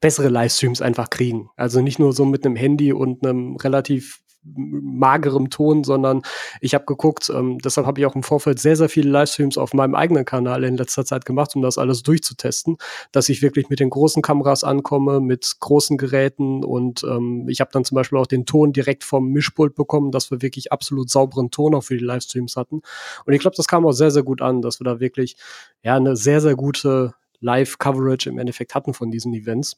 bessere 0.00 0.28
Livestreams 0.28 0.82
einfach 0.82 1.10
kriegen. 1.10 1.48
Also 1.56 1.80
nicht 1.80 1.98
nur 1.98 2.12
so 2.12 2.24
mit 2.24 2.44
einem 2.44 2.56
Handy 2.56 2.92
und 2.92 3.24
einem 3.24 3.56
relativ 3.56 4.20
magerem 4.44 5.50
Ton, 5.50 5.84
sondern 5.84 6.22
ich 6.60 6.74
habe 6.74 6.84
geguckt, 6.84 7.30
ähm, 7.34 7.58
deshalb 7.58 7.86
habe 7.86 8.00
ich 8.00 8.06
auch 8.06 8.14
im 8.14 8.22
Vorfeld 8.22 8.58
sehr, 8.58 8.76
sehr 8.76 8.88
viele 8.88 9.10
Livestreams 9.10 9.56
auf 9.56 9.72
meinem 9.72 9.94
eigenen 9.94 10.24
Kanal 10.24 10.64
in 10.64 10.76
letzter 10.76 11.04
Zeit 11.04 11.24
gemacht, 11.24 11.54
um 11.54 11.62
das 11.62 11.78
alles 11.78 12.02
durchzutesten, 12.02 12.76
dass 13.12 13.28
ich 13.28 13.42
wirklich 13.42 13.68
mit 13.68 13.80
den 13.80 13.90
großen 13.90 14.22
Kameras 14.22 14.64
ankomme, 14.64 15.20
mit 15.20 15.56
großen 15.60 15.96
Geräten 15.96 16.64
und 16.64 17.04
ähm, 17.04 17.48
ich 17.48 17.60
habe 17.60 17.70
dann 17.72 17.84
zum 17.84 17.94
Beispiel 17.94 18.18
auch 18.18 18.26
den 18.26 18.46
Ton 18.46 18.72
direkt 18.72 19.04
vom 19.04 19.28
Mischpult 19.28 19.74
bekommen, 19.74 20.10
dass 20.10 20.30
wir 20.30 20.42
wirklich 20.42 20.72
absolut 20.72 21.10
sauberen 21.10 21.50
Ton 21.50 21.74
auch 21.74 21.84
für 21.84 21.96
die 21.96 22.04
Livestreams 22.04 22.56
hatten. 22.56 22.82
Und 23.24 23.32
ich 23.32 23.40
glaube, 23.40 23.56
das 23.56 23.68
kam 23.68 23.86
auch 23.86 23.92
sehr, 23.92 24.10
sehr 24.10 24.22
gut 24.22 24.42
an, 24.42 24.62
dass 24.62 24.80
wir 24.80 24.84
da 24.84 25.00
wirklich 25.00 25.36
ja 25.82 25.96
eine 25.96 26.16
sehr, 26.16 26.40
sehr 26.40 26.56
gute 26.56 27.14
Live-Coverage 27.40 28.30
im 28.30 28.38
Endeffekt 28.38 28.74
hatten 28.74 28.94
von 28.94 29.10
diesen 29.10 29.34
Events. 29.34 29.76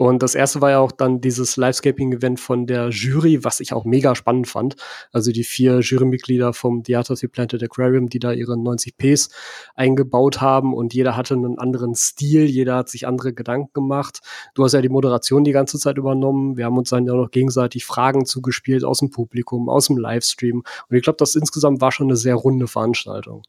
Und 0.00 0.22
das 0.22 0.34
erste 0.34 0.62
war 0.62 0.70
ja 0.70 0.78
auch 0.78 0.92
dann 0.92 1.20
dieses 1.20 1.58
Livescaping-Event 1.58 2.40
von 2.40 2.66
der 2.66 2.88
Jury, 2.88 3.44
was 3.44 3.60
ich 3.60 3.74
auch 3.74 3.84
mega 3.84 4.14
spannend 4.14 4.48
fand. 4.48 4.76
Also 5.12 5.30
die 5.30 5.44
vier 5.44 5.80
Jurymitglieder 5.80 6.54
vom 6.54 6.82
Theater 6.84 7.16
Planted 7.30 7.62
Aquarium, 7.62 8.08
die 8.08 8.18
da 8.18 8.32
ihre 8.32 8.56
90 8.56 8.96
Ps 8.96 9.28
eingebaut 9.74 10.40
haben 10.40 10.72
und 10.72 10.94
jeder 10.94 11.18
hatte 11.18 11.34
einen 11.34 11.58
anderen 11.58 11.94
Stil, 11.94 12.46
jeder 12.46 12.76
hat 12.76 12.88
sich 12.88 13.06
andere 13.06 13.34
Gedanken 13.34 13.74
gemacht. 13.74 14.20
Du 14.54 14.64
hast 14.64 14.72
ja 14.72 14.80
die 14.80 14.88
Moderation 14.88 15.44
die 15.44 15.52
ganze 15.52 15.78
Zeit 15.78 15.98
übernommen. 15.98 16.56
Wir 16.56 16.64
haben 16.64 16.78
uns 16.78 16.88
dann 16.88 17.04
ja 17.04 17.12
noch 17.12 17.30
gegenseitig 17.30 17.84
Fragen 17.84 18.24
zugespielt 18.24 18.84
aus 18.84 19.00
dem 19.00 19.10
Publikum, 19.10 19.68
aus 19.68 19.88
dem 19.88 19.98
Livestream. 19.98 20.62
Und 20.88 20.96
ich 20.96 21.02
glaube, 21.02 21.18
das 21.18 21.34
insgesamt 21.34 21.82
war 21.82 21.92
schon 21.92 22.06
eine 22.06 22.16
sehr 22.16 22.36
runde 22.36 22.68
Veranstaltung. 22.68 23.42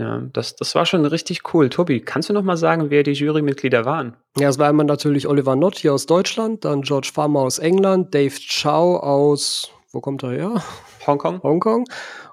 Ja, 0.00 0.22
das, 0.32 0.56
das 0.56 0.74
war 0.74 0.86
schon 0.86 1.04
richtig 1.04 1.52
cool. 1.52 1.68
Tobi, 1.68 2.00
kannst 2.00 2.30
du 2.30 2.32
noch 2.32 2.42
mal 2.42 2.56
sagen, 2.56 2.88
wer 2.88 3.02
die 3.02 3.12
Jurymitglieder 3.12 3.84
waren? 3.84 4.16
Ja, 4.38 4.48
es 4.48 4.58
war 4.58 4.66
einmal 4.66 4.86
natürlich 4.86 5.28
Oliver 5.28 5.56
Nott 5.56 5.76
hier 5.76 5.92
aus 5.92 6.06
Deutschland, 6.06 6.64
dann 6.64 6.80
George 6.80 7.10
Farmer 7.12 7.40
aus 7.40 7.58
England, 7.58 8.14
Dave 8.14 8.34
Chow 8.34 8.98
aus, 9.02 9.70
wo 9.92 10.00
kommt 10.00 10.22
er 10.22 10.30
her? 10.30 10.62
Hongkong. 11.06 11.42
Hongkong. 11.42 11.84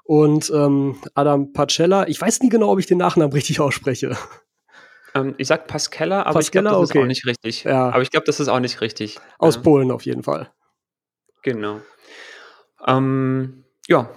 Und 0.04 0.50
ähm, 0.54 0.96
Adam 1.14 1.52
Pacella. 1.52 2.08
Ich 2.08 2.18
weiß 2.18 2.40
nie 2.40 2.48
genau, 2.48 2.72
ob 2.72 2.78
ich 2.78 2.86
den 2.86 2.96
Nachnamen 2.96 3.34
richtig 3.34 3.60
ausspreche. 3.60 4.16
Ähm, 5.14 5.34
ich 5.36 5.48
sag 5.48 5.66
Pascella, 5.66 6.22
aber 6.22 6.34
Pascella, 6.34 6.40
ich 6.40 6.50
glaube, 6.50 6.68
das 6.68 6.90
okay. 6.90 6.98
ist 6.98 7.02
auch 7.02 7.06
nicht 7.06 7.26
richtig. 7.26 7.64
Ja. 7.64 7.90
Aber 7.90 8.00
ich 8.00 8.10
glaube, 8.10 8.24
das 8.24 8.40
ist 8.40 8.48
auch 8.48 8.60
nicht 8.60 8.80
richtig. 8.80 9.18
Aus 9.38 9.56
ja. 9.56 9.60
Polen 9.60 9.90
auf 9.90 10.06
jeden 10.06 10.22
Fall. 10.22 10.50
Genau. 11.42 11.82
Ähm, 12.86 13.64
ja, 13.88 14.08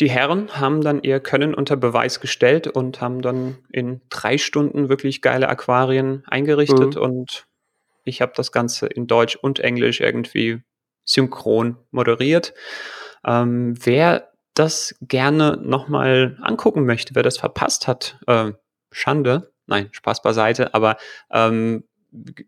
die 0.00 0.10
Herren 0.10 0.60
haben 0.60 0.80
dann 0.80 1.02
ihr 1.02 1.20
Können 1.20 1.54
unter 1.54 1.76
Beweis 1.76 2.20
gestellt 2.20 2.68
und 2.68 3.00
haben 3.00 3.20
dann 3.20 3.58
in 3.72 4.00
drei 4.10 4.38
Stunden 4.38 4.88
wirklich 4.88 5.22
geile 5.22 5.48
Aquarien 5.48 6.22
eingerichtet 6.26 6.96
mhm. 6.96 7.02
und 7.02 7.46
ich 8.04 8.22
habe 8.22 8.32
das 8.36 8.52
Ganze 8.52 8.86
in 8.86 9.06
Deutsch 9.06 9.36
und 9.36 9.60
Englisch 9.60 10.00
irgendwie 10.00 10.62
synchron 11.04 11.76
moderiert. 11.90 12.54
Ähm, 13.24 13.74
wer 13.84 14.30
das 14.54 14.96
gerne 15.00 15.58
nochmal 15.60 16.38
angucken 16.42 16.86
möchte, 16.86 17.14
wer 17.14 17.22
das 17.22 17.38
verpasst 17.38 17.86
hat, 17.86 18.18
äh, 18.26 18.52
Schande, 18.90 19.52
nein, 19.66 19.88
Spaß 19.92 20.22
beiseite, 20.22 20.74
aber 20.74 20.96
ähm, 21.30 21.84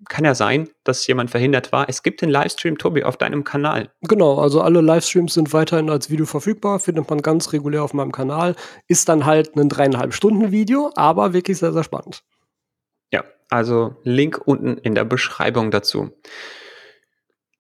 kann 0.09 0.25
ja 0.25 0.35
sein, 0.35 0.69
dass 0.85 1.07
jemand 1.07 1.31
verhindert 1.31 1.73
war. 1.73 1.89
Es 1.89 2.03
gibt 2.03 2.23
den 2.23 2.31
Livestream, 2.31 2.79
Tobi, 2.79 3.05
auf 3.05 3.17
deinem 3.17 3.45
Kanal. 3.45 3.91
Genau, 4.03 4.39
also 4.39 4.63
alle 4.63 4.81
Livestreams 4.81 5.35
sind 5.35 5.53
weiterhin 5.53 5.91
als 5.91 6.11
Video 6.11 6.27
verfügbar, 6.27 6.81
findet 6.81 7.09
man 7.11 7.21
ganz 7.21 7.53
regulär 7.53 7.83
auf 7.83 7.93
meinem 7.93 8.13
Kanal. 8.13 8.57
Ist 8.89 9.09
dann 9.09 9.27
halt 9.27 9.57
ein 9.57 9.69
dreieinhalb 9.69 10.15
Stunden 10.15 10.51
Video, 10.51 10.91
aber 10.97 11.33
wirklich 11.33 11.59
sehr, 11.59 11.73
sehr 11.73 11.85
spannend. 11.85 12.23
Ja, 13.13 13.25
also 13.51 13.97
Link 14.03 14.41
unten 14.45 14.79
in 14.79 14.95
der 14.95 15.05
Beschreibung 15.05 15.71
dazu. 15.71 16.11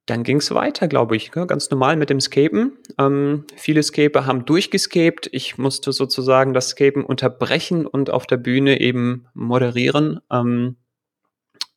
Dann 0.06 0.24
ging 0.24 0.38
es 0.38 0.52
weiter, 0.52 0.88
glaube 0.88 1.14
ich, 1.14 1.30
ganz 1.30 1.70
normal 1.70 1.96
mit 1.96 2.10
dem 2.10 2.20
Scapen. 2.20 2.78
Ähm, 2.98 3.44
viele 3.54 3.82
Scaper 3.82 4.26
haben 4.26 4.44
durchgescaped. 4.44 5.28
Ich 5.30 5.56
musste 5.56 5.92
sozusagen 5.92 6.52
das 6.52 6.70
Scapen 6.70 7.04
unterbrechen 7.04 7.86
und 7.86 8.10
auf 8.10 8.26
der 8.26 8.38
Bühne 8.38 8.80
eben 8.80 9.28
moderieren. 9.34 10.20
Ähm, 10.28 10.76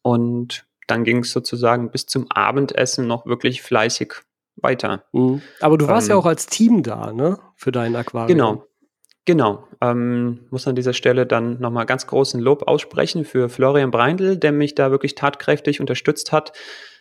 und 0.04 0.66
dann 0.88 1.04
ging 1.04 1.20
es 1.20 1.32
sozusagen 1.32 1.90
bis 1.90 2.06
zum 2.06 2.30
Abendessen 2.30 3.08
noch 3.08 3.26
wirklich 3.26 3.64
fleißig 3.64 4.14
weiter. 4.58 5.06
Mhm. 5.12 5.42
Aber 5.60 5.78
du 5.78 5.88
warst 5.88 6.08
ähm, 6.08 6.12
ja 6.12 6.18
auch 6.18 6.28
als 6.28 6.46
Team 6.46 6.84
da, 6.84 7.12
ne? 7.12 7.40
Für 7.56 7.72
dein 7.72 7.96
Aquarium. 7.96 8.28
Genau. 8.28 8.68
Genau. 9.26 9.68
Ähm, 9.82 10.42
muss 10.50 10.68
an 10.68 10.76
dieser 10.76 10.94
Stelle 10.94 11.26
dann 11.26 11.60
nochmal 11.60 11.86
ganz 11.86 12.08
großen 12.08 12.42
Lob 12.42 12.68
aussprechen 12.68 13.24
für 13.24 13.48
Florian 13.48 13.90
Breindl, 13.90 14.38
der 14.38 14.52
mich 14.52 14.76
da 14.76 14.92
wirklich 14.92 15.16
tatkräftig 15.16 15.80
unterstützt 15.80 16.34
hat 16.34 16.52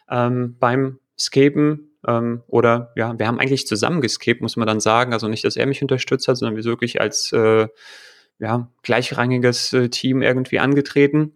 ähm, 0.08 0.56
beim 0.60 1.00
Scapen. 1.18 1.90
Ähm, 2.06 2.42
oder 2.46 2.92
ja, 2.94 3.18
wir 3.18 3.26
haben 3.26 3.40
eigentlich 3.40 3.66
zusammen 3.66 4.00
gescaped, 4.00 4.40
muss 4.40 4.56
man 4.56 4.68
dann 4.68 4.78
sagen. 4.78 5.12
Also 5.12 5.26
nicht, 5.26 5.44
dass 5.44 5.56
er 5.56 5.66
mich 5.66 5.82
unterstützt 5.82 6.28
hat, 6.28 6.36
sondern 6.36 6.54
wir 6.54 6.62
sind 6.62 6.70
wirklich 6.70 7.00
als 7.00 7.32
äh, 7.32 7.66
ja, 8.38 8.70
gleichrangiges 8.82 9.72
äh, 9.72 9.88
Team 9.88 10.22
irgendwie 10.22 10.60
angetreten. 10.60 11.32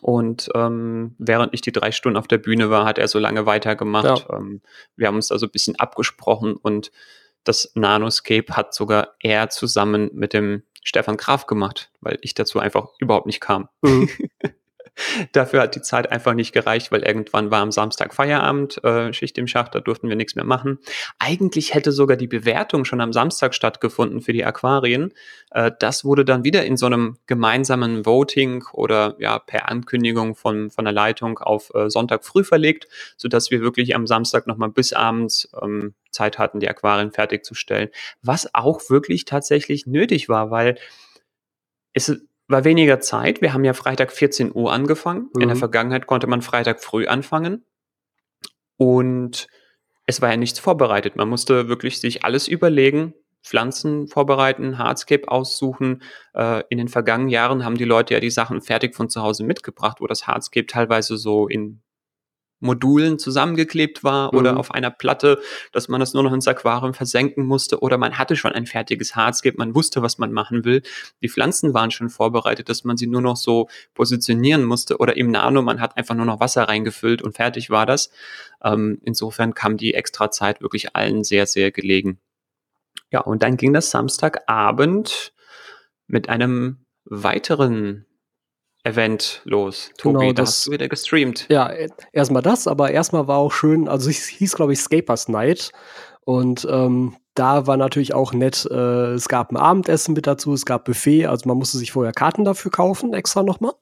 Und 0.00 0.48
ähm, 0.54 1.14
während 1.18 1.54
ich 1.54 1.60
die 1.60 1.72
drei 1.72 1.92
Stunden 1.92 2.16
auf 2.16 2.28
der 2.28 2.38
Bühne 2.38 2.70
war, 2.70 2.84
hat 2.84 2.98
er 2.98 3.08
so 3.08 3.18
lange 3.18 3.46
weitergemacht. 3.46 4.26
Ja. 4.28 4.36
Ähm, 4.36 4.60
wir 4.96 5.08
haben 5.08 5.16
uns 5.16 5.32
also 5.32 5.46
ein 5.46 5.52
bisschen 5.52 5.76
abgesprochen 5.76 6.54
und 6.56 6.90
das 7.44 7.72
Nanoscape 7.74 8.56
hat 8.56 8.74
sogar 8.74 9.14
er 9.20 9.48
zusammen 9.50 10.10
mit 10.12 10.32
dem 10.32 10.62
Stefan 10.82 11.16
Graf 11.16 11.46
gemacht, 11.46 11.90
weil 12.00 12.18
ich 12.22 12.34
dazu 12.34 12.58
einfach 12.58 12.88
überhaupt 12.98 13.26
nicht 13.26 13.40
kam. 13.40 13.68
Mhm. 13.82 14.08
Dafür 15.32 15.62
hat 15.62 15.74
die 15.74 15.82
Zeit 15.82 16.10
einfach 16.10 16.34
nicht 16.34 16.52
gereicht, 16.52 16.90
weil 16.90 17.02
irgendwann 17.02 17.50
war 17.50 17.60
am 17.60 17.72
Samstag 17.72 18.14
Feierabend, 18.14 18.82
äh, 18.84 19.12
Schicht 19.12 19.36
im 19.38 19.46
Schacht, 19.46 19.74
da 19.74 19.80
durften 19.80 20.08
wir 20.08 20.16
nichts 20.16 20.34
mehr 20.34 20.44
machen. 20.44 20.78
Eigentlich 21.18 21.74
hätte 21.74 21.92
sogar 21.92 22.16
die 22.16 22.26
Bewertung 22.26 22.84
schon 22.84 23.00
am 23.00 23.12
Samstag 23.12 23.54
stattgefunden 23.54 24.20
für 24.20 24.32
die 24.32 24.44
Aquarien. 24.44 25.12
Äh, 25.50 25.72
das 25.78 26.04
wurde 26.04 26.24
dann 26.24 26.44
wieder 26.44 26.64
in 26.64 26.76
so 26.76 26.86
einem 26.86 27.18
gemeinsamen 27.26 28.06
Voting 28.06 28.64
oder 28.72 29.16
ja 29.18 29.38
per 29.38 29.68
Ankündigung 29.68 30.34
von, 30.34 30.70
von 30.70 30.84
der 30.84 30.92
Leitung 30.92 31.38
auf 31.38 31.70
äh, 31.74 31.90
Sonntag 31.90 32.24
früh 32.24 32.44
verlegt, 32.44 32.88
sodass 33.16 33.50
wir 33.50 33.60
wirklich 33.60 33.94
am 33.94 34.06
Samstag 34.06 34.46
nochmal 34.46 34.70
bis 34.70 34.92
abends 34.92 35.48
ähm, 35.62 35.94
Zeit 36.10 36.38
hatten, 36.38 36.60
die 36.60 36.68
Aquarien 36.68 37.12
fertigzustellen. 37.12 37.90
Was 38.22 38.54
auch 38.54 38.80
wirklich 38.88 39.26
tatsächlich 39.26 39.86
nötig 39.86 40.28
war, 40.28 40.50
weil 40.50 40.76
es 41.92 42.20
war 42.48 42.64
weniger 42.64 43.00
Zeit. 43.00 43.40
Wir 43.40 43.52
haben 43.52 43.64
ja 43.64 43.72
Freitag 43.72 44.12
14 44.12 44.54
Uhr 44.54 44.72
angefangen. 44.72 45.30
Mhm. 45.34 45.42
In 45.42 45.48
der 45.48 45.56
mhm. 45.56 45.60
Vergangenheit 45.60 46.06
konnte 46.06 46.26
man 46.26 46.42
Freitag 46.42 46.82
früh 46.82 47.06
anfangen. 47.06 47.64
Und 48.76 49.48
es 50.06 50.22
war 50.22 50.30
ja 50.30 50.36
nichts 50.36 50.58
vorbereitet. 50.58 51.16
Man 51.16 51.28
musste 51.28 51.68
wirklich 51.68 52.00
sich 52.00 52.24
alles 52.24 52.46
überlegen, 52.46 53.14
Pflanzen 53.42 54.08
vorbereiten, 54.08 54.78
Hardscape 54.78 55.28
aussuchen. 55.28 56.02
Äh, 56.34 56.62
in 56.68 56.78
den 56.78 56.88
vergangenen 56.88 57.30
Jahren 57.30 57.64
haben 57.64 57.76
die 57.76 57.84
Leute 57.84 58.14
ja 58.14 58.20
die 58.20 58.30
Sachen 58.30 58.60
fertig 58.60 58.94
von 58.94 59.08
zu 59.08 59.22
Hause 59.22 59.44
mitgebracht, 59.44 59.98
wo 60.00 60.06
das 60.06 60.26
Hardscape 60.26 60.66
teilweise 60.66 61.16
so 61.16 61.48
in 61.48 61.80
Modulen 62.60 63.18
zusammengeklebt 63.18 64.02
war 64.02 64.32
mhm. 64.32 64.38
oder 64.38 64.56
auf 64.58 64.70
einer 64.70 64.90
Platte, 64.90 65.40
dass 65.72 65.88
man 65.88 66.00
das 66.00 66.14
nur 66.14 66.22
noch 66.22 66.32
ins 66.32 66.48
Aquarium 66.48 66.94
versenken 66.94 67.44
musste 67.44 67.80
oder 67.80 67.98
man 67.98 68.18
hatte 68.18 68.36
schon 68.36 68.52
ein 68.52 68.66
fertiges 68.66 69.14
Hardscape, 69.14 69.56
man 69.58 69.74
wusste, 69.74 70.02
was 70.02 70.18
man 70.18 70.32
machen 70.32 70.64
will. 70.64 70.82
Die 71.22 71.28
Pflanzen 71.28 71.74
waren 71.74 71.90
schon 71.90 72.08
vorbereitet, 72.08 72.68
dass 72.68 72.84
man 72.84 72.96
sie 72.96 73.06
nur 73.06 73.20
noch 73.20 73.36
so 73.36 73.68
positionieren 73.94 74.64
musste 74.64 74.98
oder 74.98 75.16
im 75.16 75.30
Nano, 75.30 75.62
man 75.62 75.80
hat 75.80 75.96
einfach 75.96 76.14
nur 76.14 76.26
noch 76.26 76.40
Wasser 76.40 76.64
reingefüllt 76.64 77.22
und 77.22 77.36
fertig 77.36 77.70
war 77.70 77.86
das. 77.86 78.10
Ähm, 78.64 78.98
insofern 79.04 79.54
kam 79.54 79.76
die 79.76 79.94
extra 79.94 80.30
Zeit 80.30 80.62
wirklich 80.62 80.96
allen 80.96 81.24
sehr, 81.24 81.46
sehr 81.46 81.70
gelegen. 81.70 82.18
Ja, 83.10 83.20
und 83.20 83.42
dann 83.42 83.56
ging 83.56 83.72
das 83.72 83.90
Samstagabend 83.90 85.32
mit 86.06 86.28
einem 86.28 86.86
weiteren 87.04 88.05
Event 88.86 89.42
los. 89.44 89.90
Tobi, 89.98 90.18
genau, 90.18 90.32
das 90.32 90.48
hast 90.48 90.66
du 90.66 90.70
wieder 90.72 90.88
gestreamt. 90.88 91.46
Ja, 91.48 91.70
erstmal 92.12 92.42
das, 92.42 92.66
aber 92.68 92.92
erstmal 92.92 93.26
war 93.26 93.38
auch 93.38 93.52
schön, 93.52 93.88
also 93.88 94.08
es 94.08 94.26
hieß, 94.26 94.54
glaube 94.54 94.72
ich, 94.72 94.80
Scapers 94.80 95.28
Night. 95.28 95.72
Und 96.24 96.66
ähm, 96.70 97.16
da 97.34 97.66
war 97.66 97.76
natürlich 97.76 98.14
auch 98.14 98.32
nett, 98.32 98.66
äh, 98.70 99.12
es 99.12 99.28
gab 99.28 99.50
ein 99.50 99.56
Abendessen 99.56 100.14
mit 100.14 100.26
dazu, 100.26 100.52
es 100.52 100.64
gab 100.64 100.84
Buffet, 100.84 101.26
also 101.26 101.48
man 101.48 101.58
musste 101.58 101.78
sich 101.78 101.92
vorher 101.92 102.12
Karten 102.12 102.44
dafür 102.44 102.70
kaufen, 102.70 103.12
extra 103.12 103.42
nochmal. 103.42 103.74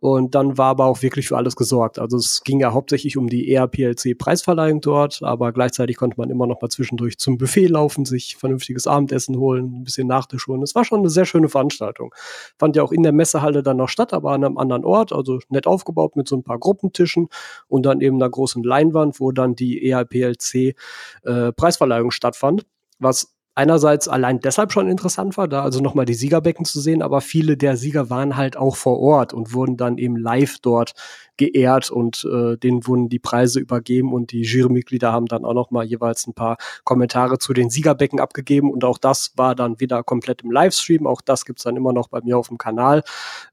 Und 0.00 0.36
dann 0.36 0.56
war 0.56 0.66
aber 0.66 0.84
auch 0.84 1.02
wirklich 1.02 1.26
für 1.26 1.36
alles 1.36 1.56
gesorgt. 1.56 1.98
Also 1.98 2.18
es 2.18 2.44
ging 2.44 2.60
ja 2.60 2.72
hauptsächlich 2.72 3.16
um 3.16 3.28
die 3.28 3.52
ERPLC-Preisverleihung 3.52 4.80
dort, 4.80 5.22
aber 5.22 5.52
gleichzeitig 5.52 5.96
konnte 5.96 6.20
man 6.20 6.30
immer 6.30 6.46
noch 6.46 6.60
mal 6.60 6.68
zwischendurch 6.68 7.18
zum 7.18 7.36
Buffet 7.36 7.66
laufen, 7.66 8.04
sich 8.04 8.36
vernünftiges 8.36 8.86
Abendessen 8.86 9.38
holen, 9.38 9.80
ein 9.80 9.84
bisschen 9.84 10.06
Nachtisch 10.06 10.46
holen. 10.46 10.62
Es 10.62 10.76
war 10.76 10.84
schon 10.84 11.00
eine 11.00 11.10
sehr 11.10 11.24
schöne 11.24 11.48
Veranstaltung. 11.48 12.14
Fand 12.58 12.76
ja 12.76 12.84
auch 12.84 12.92
in 12.92 13.02
der 13.02 13.10
Messehalle 13.12 13.64
dann 13.64 13.78
noch 13.78 13.88
statt, 13.88 14.12
aber 14.12 14.30
an 14.32 14.44
einem 14.44 14.56
anderen 14.56 14.84
Ort, 14.84 15.12
also 15.12 15.40
nett 15.48 15.66
aufgebaut 15.66 16.14
mit 16.14 16.28
so 16.28 16.36
ein 16.36 16.44
paar 16.44 16.60
Gruppentischen 16.60 17.28
und 17.66 17.84
dann 17.84 18.00
eben 18.00 18.14
einer 18.16 18.30
großen 18.30 18.62
Leinwand, 18.62 19.18
wo 19.18 19.32
dann 19.32 19.56
die 19.56 19.90
ERPLC-Preisverleihung 19.90 22.10
äh, 22.10 22.12
stattfand. 22.12 22.66
Was 23.00 23.37
einerseits 23.58 24.06
allein 24.06 24.38
deshalb 24.38 24.72
schon 24.72 24.88
interessant 24.88 25.36
war, 25.36 25.48
da 25.48 25.62
also 25.64 25.80
nochmal 25.80 26.04
die 26.04 26.14
Siegerbecken 26.14 26.64
zu 26.64 26.80
sehen, 26.80 27.02
aber 27.02 27.20
viele 27.20 27.56
der 27.56 27.76
Sieger 27.76 28.08
waren 28.08 28.36
halt 28.36 28.56
auch 28.56 28.76
vor 28.76 29.00
Ort 29.00 29.34
und 29.34 29.52
wurden 29.52 29.76
dann 29.76 29.98
eben 29.98 30.16
live 30.16 30.60
dort 30.60 30.92
geehrt 31.36 31.90
und 31.90 32.24
äh, 32.24 32.56
denen 32.56 32.86
wurden 32.86 33.08
die 33.08 33.18
Preise 33.18 33.58
übergeben 33.58 34.12
und 34.12 34.30
die 34.30 34.42
Jurymitglieder 34.42 35.10
haben 35.10 35.26
dann 35.26 35.44
auch 35.44 35.54
nochmal 35.54 35.86
jeweils 35.86 36.28
ein 36.28 36.34
paar 36.34 36.56
Kommentare 36.84 37.38
zu 37.38 37.52
den 37.52 37.68
Siegerbecken 37.68 38.20
abgegeben 38.20 38.70
und 38.70 38.84
auch 38.84 38.98
das 38.98 39.32
war 39.34 39.56
dann 39.56 39.80
wieder 39.80 40.04
komplett 40.04 40.42
im 40.42 40.52
Livestream. 40.52 41.08
Auch 41.08 41.20
das 41.20 41.44
gibt's 41.44 41.64
dann 41.64 41.76
immer 41.76 41.92
noch 41.92 42.06
bei 42.06 42.20
mir 42.22 42.38
auf 42.38 42.46
dem 42.48 42.58
Kanal, 42.58 43.02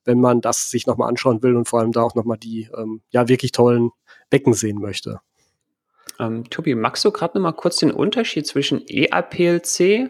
wenn 0.04 0.20
man 0.20 0.40
das 0.40 0.70
sich 0.70 0.86
nochmal 0.86 1.10
anschauen 1.10 1.42
will 1.42 1.56
und 1.56 1.68
vor 1.68 1.80
allem 1.80 1.92
da 1.92 2.04
auch 2.04 2.14
nochmal 2.14 2.38
die 2.38 2.70
ähm, 2.78 3.02
ja 3.10 3.28
wirklich 3.28 3.54
tollen 3.54 3.90
Becken 4.30 4.54
sehen 4.54 4.80
möchte. 4.80 5.20
Ähm, 6.20 6.50
Tobi, 6.50 6.76
magst 6.76 7.04
du 7.06 7.12
gerade 7.12 7.38
noch 7.38 7.44
mal 7.44 7.52
kurz 7.52 7.78
den 7.78 7.92
Unterschied 7.92 8.48
zwischen 8.48 8.82
EAPLC 8.88 10.10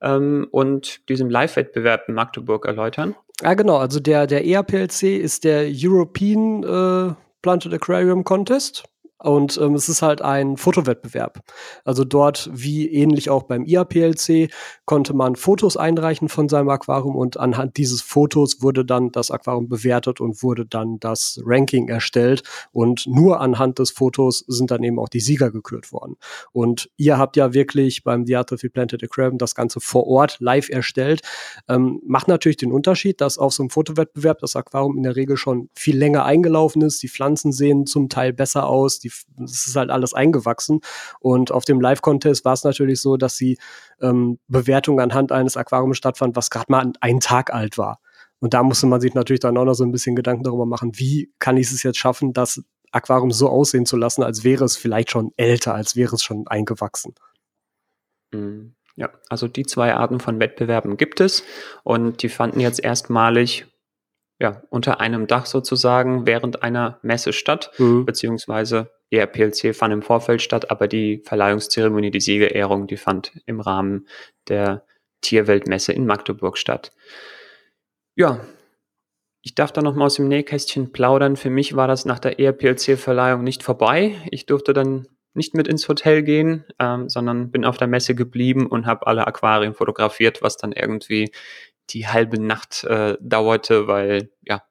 ähm, 0.00 0.48
und 0.50 1.08
diesem 1.08 1.30
Live-Wettbewerb 1.30 2.08
in 2.08 2.14
Magdeburg 2.14 2.66
erläutern? 2.66 3.14
Ja, 3.42 3.54
genau. 3.54 3.76
Also 3.76 4.00
der, 4.00 4.26
der 4.26 4.44
EAPLC 4.44 5.02
ist 5.02 5.44
der 5.44 5.66
European 5.70 6.62
äh, 6.62 7.14
Planted 7.42 7.74
Aquarium 7.74 8.24
Contest. 8.24 8.84
Und 9.18 9.58
ähm, 9.58 9.74
es 9.74 9.88
ist 9.88 10.02
halt 10.02 10.20
ein 10.20 10.58
Fotowettbewerb. 10.58 11.40
Also 11.84 12.04
dort, 12.04 12.50
wie 12.52 12.90
ähnlich 12.92 13.30
auch 13.30 13.44
beim 13.44 13.64
IAPLC, 13.64 14.50
konnte 14.84 15.14
man 15.14 15.36
Fotos 15.36 15.78
einreichen 15.78 16.28
von 16.28 16.50
seinem 16.50 16.68
Aquarium 16.68 17.16
und 17.16 17.38
anhand 17.38 17.78
dieses 17.78 18.02
Fotos 18.02 18.60
wurde 18.60 18.84
dann 18.84 19.12
das 19.12 19.30
Aquarium 19.30 19.68
bewertet 19.68 20.20
und 20.20 20.42
wurde 20.42 20.66
dann 20.66 21.00
das 21.00 21.40
Ranking 21.44 21.88
erstellt. 21.88 22.42
Und 22.72 23.06
nur 23.06 23.40
anhand 23.40 23.78
des 23.78 23.90
Fotos 23.90 24.44
sind 24.48 24.70
dann 24.70 24.82
eben 24.82 24.98
auch 24.98 25.08
die 25.08 25.20
Sieger 25.20 25.50
gekürt 25.50 25.92
worden. 25.92 26.16
Und 26.52 26.90
ihr 26.96 27.16
habt 27.16 27.36
ja 27.36 27.54
wirklich 27.54 28.04
beim 28.04 28.26
The 28.26 28.36
Art 28.36 28.52
of 28.52 28.60
the 28.60 28.68
Planted 28.68 29.02
Aquarium 29.02 29.38
das 29.38 29.54
Ganze 29.54 29.80
vor 29.80 30.06
Ort 30.06 30.36
live 30.40 30.68
erstellt. 30.68 31.22
Ähm, 31.68 32.02
macht 32.06 32.28
natürlich 32.28 32.58
den 32.58 32.72
Unterschied, 32.72 33.22
dass 33.22 33.38
auf 33.38 33.54
so 33.54 33.62
einem 33.62 33.70
Fotowettbewerb 33.70 34.40
das 34.40 34.56
Aquarium 34.56 34.98
in 34.98 35.04
der 35.04 35.16
Regel 35.16 35.38
schon 35.38 35.70
viel 35.74 35.96
länger 35.96 36.26
eingelaufen 36.26 36.82
ist. 36.82 37.02
Die 37.02 37.08
Pflanzen 37.08 37.52
sehen 37.52 37.86
zum 37.86 38.10
Teil 38.10 38.34
besser 38.34 38.66
aus 38.66 39.05
die, 39.08 39.42
es 39.44 39.66
ist 39.66 39.76
halt 39.76 39.90
alles 39.90 40.14
eingewachsen. 40.14 40.80
Und 41.20 41.52
auf 41.52 41.64
dem 41.64 41.80
Live-Contest 41.80 42.44
war 42.44 42.52
es 42.52 42.64
natürlich 42.64 43.00
so, 43.00 43.16
dass 43.16 43.36
die 43.36 43.58
ähm, 44.00 44.38
Bewertung 44.48 45.00
anhand 45.00 45.32
eines 45.32 45.56
Aquariums 45.56 45.96
stattfand, 45.96 46.36
was 46.36 46.50
gerade 46.50 46.66
mal 46.68 46.92
einen 47.00 47.20
Tag 47.20 47.52
alt 47.52 47.78
war. 47.78 48.00
Und 48.38 48.54
da 48.54 48.62
musste 48.62 48.86
man 48.86 49.00
sich 49.00 49.14
natürlich 49.14 49.40
dann 49.40 49.56
auch 49.56 49.64
noch 49.64 49.74
so 49.74 49.84
ein 49.84 49.92
bisschen 49.92 50.16
Gedanken 50.16 50.44
darüber 50.44 50.66
machen, 50.66 50.92
wie 50.98 51.32
kann 51.38 51.56
ich 51.56 51.70
es 51.70 51.82
jetzt 51.82 51.98
schaffen, 51.98 52.32
das 52.32 52.62
Aquarium 52.92 53.30
so 53.30 53.48
aussehen 53.48 53.86
zu 53.86 53.96
lassen, 53.96 54.22
als 54.22 54.44
wäre 54.44 54.64
es 54.64 54.76
vielleicht 54.76 55.10
schon 55.10 55.32
älter, 55.36 55.74
als 55.74 55.96
wäre 55.96 56.14
es 56.14 56.22
schon 56.22 56.46
eingewachsen. 56.46 57.14
Mhm. 58.32 58.74
Ja, 58.96 59.10
also 59.28 59.46
die 59.46 59.66
zwei 59.66 59.94
Arten 59.94 60.20
von 60.20 60.40
Wettbewerben 60.40 60.96
gibt 60.96 61.20
es 61.20 61.44
und 61.84 62.22
die 62.22 62.30
fanden 62.30 62.60
jetzt 62.60 62.82
erstmalig 62.82 63.66
ja, 64.38 64.62
unter 64.70 65.00
einem 65.00 65.26
Dach 65.26 65.46
sozusagen 65.46 66.26
während 66.26 66.62
einer 66.62 66.98
Messe 67.02 67.32
statt, 67.32 67.70
mhm. 67.78 68.04
beziehungsweise 68.04 68.90
der 69.12 69.26
PLC 69.26 69.74
fand 69.74 69.92
im 69.92 70.02
Vorfeld 70.02 70.42
statt, 70.42 70.70
aber 70.70 70.88
die 70.88 71.22
Verleihungszeremonie, 71.24 72.10
die 72.10 72.20
Siegerehrung, 72.20 72.86
die 72.86 72.96
fand 72.96 73.32
im 73.46 73.60
Rahmen 73.60 74.08
der 74.48 74.84
Tierweltmesse 75.20 75.92
in 75.92 76.06
Magdeburg 76.06 76.58
statt. 76.58 76.92
Ja, 78.16 78.40
ich 79.42 79.54
darf 79.54 79.70
da 79.70 79.80
noch 79.80 79.94
mal 79.94 80.06
aus 80.06 80.16
dem 80.16 80.28
Nähkästchen 80.28 80.90
plaudern. 80.90 81.36
Für 81.36 81.50
mich 81.50 81.76
war 81.76 81.86
das 81.86 82.04
nach 82.04 82.18
der 82.18 82.40
ERPLC-Verleihung 82.40 83.44
nicht 83.44 83.62
vorbei. 83.62 84.16
Ich 84.30 84.46
durfte 84.46 84.72
dann 84.72 85.06
nicht 85.34 85.54
mit 85.54 85.68
ins 85.68 85.88
Hotel 85.88 86.22
gehen, 86.22 86.64
ähm, 86.80 87.08
sondern 87.08 87.50
bin 87.50 87.64
auf 87.64 87.76
der 87.76 87.86
Messe 87.86 88.14
geblieben 88.14 88.66
und 88.66 88.86
habe 88.86 89.06
alle 89.06 89.26
Aquarien 89.26 89.74
fotografiert, 89.74 90.42
was 90.42 90.56
dann 90.56 90.72
irgendwie 90.72 91.30
die 91.90 92.06
halbe 92.08 92.40
Nacht 92.40 92.84
äh, 92.84 93.16
dauerte, 93.20 93.86
weil, 93.86 94.30
ja, 94.42 94.62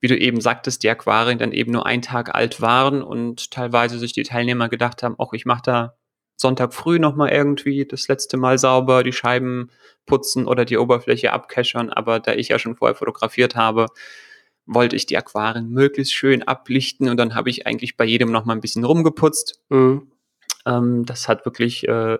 wie 0.00 0.08
du 0.08 0.18
eben 0.18 0.40
sagtest, 0.40 0.82
die 0.82 0.90
Aquarien 0.90 1.38
dann 1.38 1.52
eben 1.52 1.72
nur 1.72 1.86
einen 1.86 2.02
Tag 2.02 2.34
alt 2.34 2.60
waren 2.60 3.02
und 3.02 3.50
teilweise 3.50 3.98
sich 3.98 4.12
die 4.12 4.22
Teilnehmer 4.22 4.68
gedacht 4.68 5.02
haben, 5.02 5.18
auch 5.18 5.32
ich 5.32 5.46
mache 5.46 5.62
da 5.64 5.96
Sonntag 6.36 6.74
früh 6.74 6.98
nochmal 6.98 7.30
irgendwie 7.30 7.86
das 7.86 8.08
letzte 8.08 8.36
Mal 8.36 8.58
sauber, 8.58 9.02
die 9.02 9.12
Scheiben 9.12 9.70
putzen 10.06 10.46
oder 10.46 10.64
die 10.64 10.78
Oberfläche 10.78 11.32
abkeschern, 11.32 11.90
aber 11.90 12.20
da 12.20 12.32
ich 12.34 12.48
ja 12.48 12.58
schon 12.58 12.76
vorher 12.76 12.96
fotografiert 12.96 13.56
habe, 13.56 13.86
wollte 14.66 14.96
ich 14.96 15.06
die 15.06 15.16
Aquarien 15.16 15.70
möglichst 15.70 16.14
schön 16.14 16.42
ablichten 16.42 17.08
und 17.08 17.16
dann 17.18 17.34
habe 17.34 17.50
ich 17.50 17.66
eigentlich 17.66 17.96
bei 17.96 18.04
jedem 18.04 18.32
nochmal 18.32 18.56
ein 18.56 18.60
bisschen 18.60 18.84
rumgeputzt. 18.84 19.60
Mhm. 19.68 20.10
Ähm, 20.66 21.04
das 21.04 21.28
hat 21.28 21.44
wirklich 21.44 21.86
äh, 21.86 22.18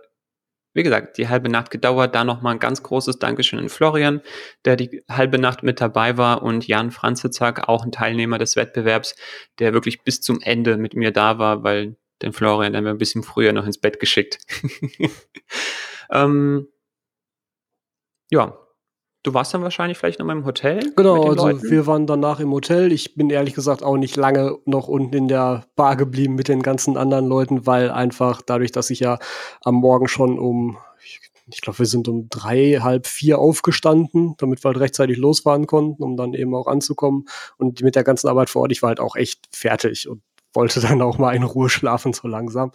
wie 0.75 0.83
gesagt, 0.83 1.17
die 1.19 1.29
halbe 1.29 1.49
Nacht 1.49 1.71
gedauert. 1.71 2.15
Da 2.15 2.25
nochmal 2.25 2.55
ein 2.55 2.59
ganz 2.59 2.83
großes 2.83 3.19
Dankeschön 3.19 3.59
an 3.61 3.69
Florian, 3.69 4.21
der 4.65 4.77
die 4.77 5.03
halbe 5.09 5.39
Nacht 5.39 5.63
mit 5.63 5.81
dabei 5.81 6.17
war 6.19 6.43
und 6.43 6.67
Jan 6.67 6.91
Franzitzak, 6.91 7.69
auch 7.69 7.85
ein 7.85 7.93
Teilnehmer 7.93 8.39
des 8.39 8.57
Wettbewerbs, 8.57 9.15
der 9.59 9.73
wirklich 9.73 10.03
bis 10.03 10.21
zum 10.21 10.41
Ende 10.43 10.77
mit 10.77 10.95
mir 10.95 11.13
da 11.13 11.39
war, 11.39 11.63
weil 11.63 11.97
den 12.23 12.33
Florian 12.33 12.73
wir 12.73 12.91
ein 12.91 12.99
bisschen 12.99 13.23
früher 13.23 13.53
noch 13.53 13.67
ins 13.67 13.79
Bett 13.79 14.01
geschickt. 14.01 14.39
ähm, 16.11 16.69
ja, 18.31 18.59
Du 19.25 19.33
warst 19.33 19.55
dann 19.55 19.63
wahrscheinlich 19.63 19.97
vielleicht 19.97 20.19
noch 20.19 20.27
mal 20.27 20.37
im 20.37 20.45
Hotel? 20.45 20.93
Genau, 20.97 21.31
also 21.31 21.49
Leuten? 21.49 21.71
wir 21.71 21.87
waren 21.87 22.07
danach 22.07 22.41
im 22.41 22.53
Hotel. 22.53 22.93
Ich 22.93 23.15
bin 23.15 23.31
ehrlich 23.31 23.55
gesagt 23.55 23.83
auch 23.83 23.97
nicht 23.97 24.17
lange 24.17 24.59
noch 24.67 24.87
unten 24.87 25.17
in 25.17 25.29
der 25.29 25.65
Bar 25.77 25.97
geblieben 25.97 26.35
mit 26.35 26.49
den 26.49 26.63
ganzen 26.63 26.99
anderen 26.99 27.27
Leuten, 27.27 27.67
weil 27.67 27.91
einfach 27.91 28.43
dadurch, 28.43 28.71
dass 28.71 28.91
ich 28.91 29.01
ja 29.01 29.19
am 29.63 29.77
Morgen 29.77 30.09
schon 30.09 30.39
um, 30.39 30.77
ich 31.51 31.63
glaube, 31.63 31.79
wir 31.79 31.87
sind 31.87 32.07
um 32.07 32.29
drei, 32.29 32.81
halb 32.83 33.07
vier 33.07 33.39
aufgestanden, 33.39 34.35
damit 34.37 34.63
wir 34.63 34.69
halt 34.69 34.81
rechtzeitig 34.81 35.17
losfahren 35.17 35.67
konnten, 35.67 36.03
um 36.03 36.19
dann 36.19 36.35
eben 36.35 36.55
auch 36.55 36.67
anzukommen. 36.67 37.25
Und 37.57 37.81
mit 37.81 37.97
der 37.97 38.05
ganzen 38.05 38.29
Arbeit 38.29 38.51
vor 38.51 38.61
Ort, 38.61 38.73
ich 38.73 38.83
war 38.83 38.89
halt 38.89 39.01
auch 39.01 39.17
echt 39.17 39.49
fertig 39.51 40.07
und 40.07 40.21
wollte 40.55 40.81
dann 40.81 41.03
auch 41.03 41.19
mal 41.19 41.35
in 41.35 41.43
Ruhe 41.43 41.69
schlafen, 41.69 42.13
so 42.13 42.29
langsam. 42.29 42.73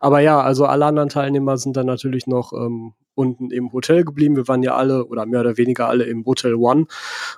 Aber 0.00 0.20
ja, 0.20 0.40
also 0.40 0.66
alle 0.66 0.86
anderen 0.86 1.08
Teilnehmer 1.08 1.56
sind 1.58 1.76
dann 1.76 1.86
natürlich 1.86 2.26
noch 2.26 2.52
ähm, 2.52 2.94
unten 3.14 3.50
im 3.50 3.72
Hotel 3.72 4.04
geblieben. 4.04 4.36
Wir 4.36 4.48
waren 4.48 4.62
ja 4.62 4.76
alle 4.76 5.06
oder 5.06 5.26
mehr 5.26 5.40
oder 5.40 5.56
weniger 5.56 5.88
alle 5.88 6.04
im 6.04 6.24
Hotel 6.24 6.54
One 6.54 6.86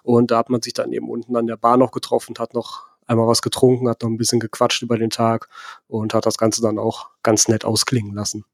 und 0.02 0.30
da 0.30 0.38
hat 0.38 0.50
man 0.50 0.62
sich 0.62 0.72
dann 0.72 0.92
eben 0.92 1.08
unten 1.08 1.36
an 1.36 1.46
der 1.46 1.56
Bar 1.56 1.76
noch 1.76 1.90
getroffen, 1.90 2.34
hat 2.38 2.54
noch 2.54 2.86
einmal 3.06 3.26
was 3.26 3.42
getrunken, 3.42 3.88
hat 3.88 4.02
noch 4.02 4.08
ein 4.08 4.16
bisschen 4.16 4.40
gequatscht 4.40 4.82
über 4.82 4.98
den 4.98 5.10
Tag 5.10 5.48
und 5.88 6.14
hat 6.14 6.26
das 6.26 6.38
Ganze 6.38 6.62
dann 6.62 6.78
auch 6.78 7.10
ganz 7.22 7.48
nett 7.48 7.64
ausklingen 7.64 8.14
lassen. 8.14 8.44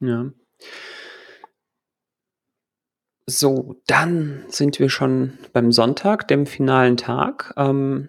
Ja. 0.00 0.30
So, 3.26 3.76
dann 3.86 4.44
sind 4.48 4.78
wir 4.78 4.88
schon 4.88 5.38
beim 5.52 5.70
Sonntag, 5.70 6.28
dem 6.28 6.46
finalen 6.46 6.96
Tag. 6.96 7.52
Ähm, 7.56 8.08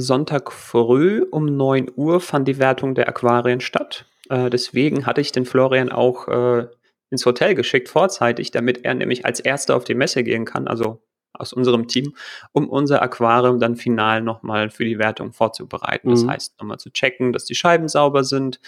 Sonntag 0.00 0.52
früh 0.52 1.26
um 1.28 1.44
9 1.56 1.90
Uhr 1.96 2.20
fand 2.20 2.46
die 2.46 2.58
Wertung 2.58 2.94
der 2.94 3.08
Aquarien 3.08 3.60
statt. 3.60 4.06
Äh, 4.30 4.48
deswegen 4.48 5.06
hatte 5.06 5.20
ich 5.20 5.32
den 5.32 5.44
Florian 5.44 5.90
auch 5.90 6.28
äh, 6.28 6.68
ins 7.10 7.26
Hotel 7.26 7.56
geschickt, 7.56 7.88
vorzeitig, 7.88 8.52
damit 8.52 8.84
er 8.84 8.94
nämlich 8.94 9.24
als 9.26 9.40
Erster 9.40 9.74
auf 9.74 9.82
die 9.82 9.96
Messe 9.96 10.22
gehen 10.22 10.44
kann, 10.44 10.68
also 10.68 11.02
aus 11.32 11.52
unserem 11.52 11.88
Team, 11.88 12.14
um 12.52 12.68
unser 12.68 13.02
Aquarium 13.02 13.58
dann 13.58 13.74
final 13.74 14.22
nochmal 14.22 14.70
für 14.70 14.84
die 14.84 14.98
Wertung 14.98 15.32
vorzubereiten. 15.32 16.10
Mhm. 16.10 16.12
Das 16.12 16.26
heißt, 16.26 16.60
nochmal 16.60 16.78
zu 16.78 16.90
checken, 16.90 17.32
dass 17.32 17.44
die 17.44 17.56
Scheiben 17.56 17.88
sauber 17.88 18.22
sind, 18.22 18.60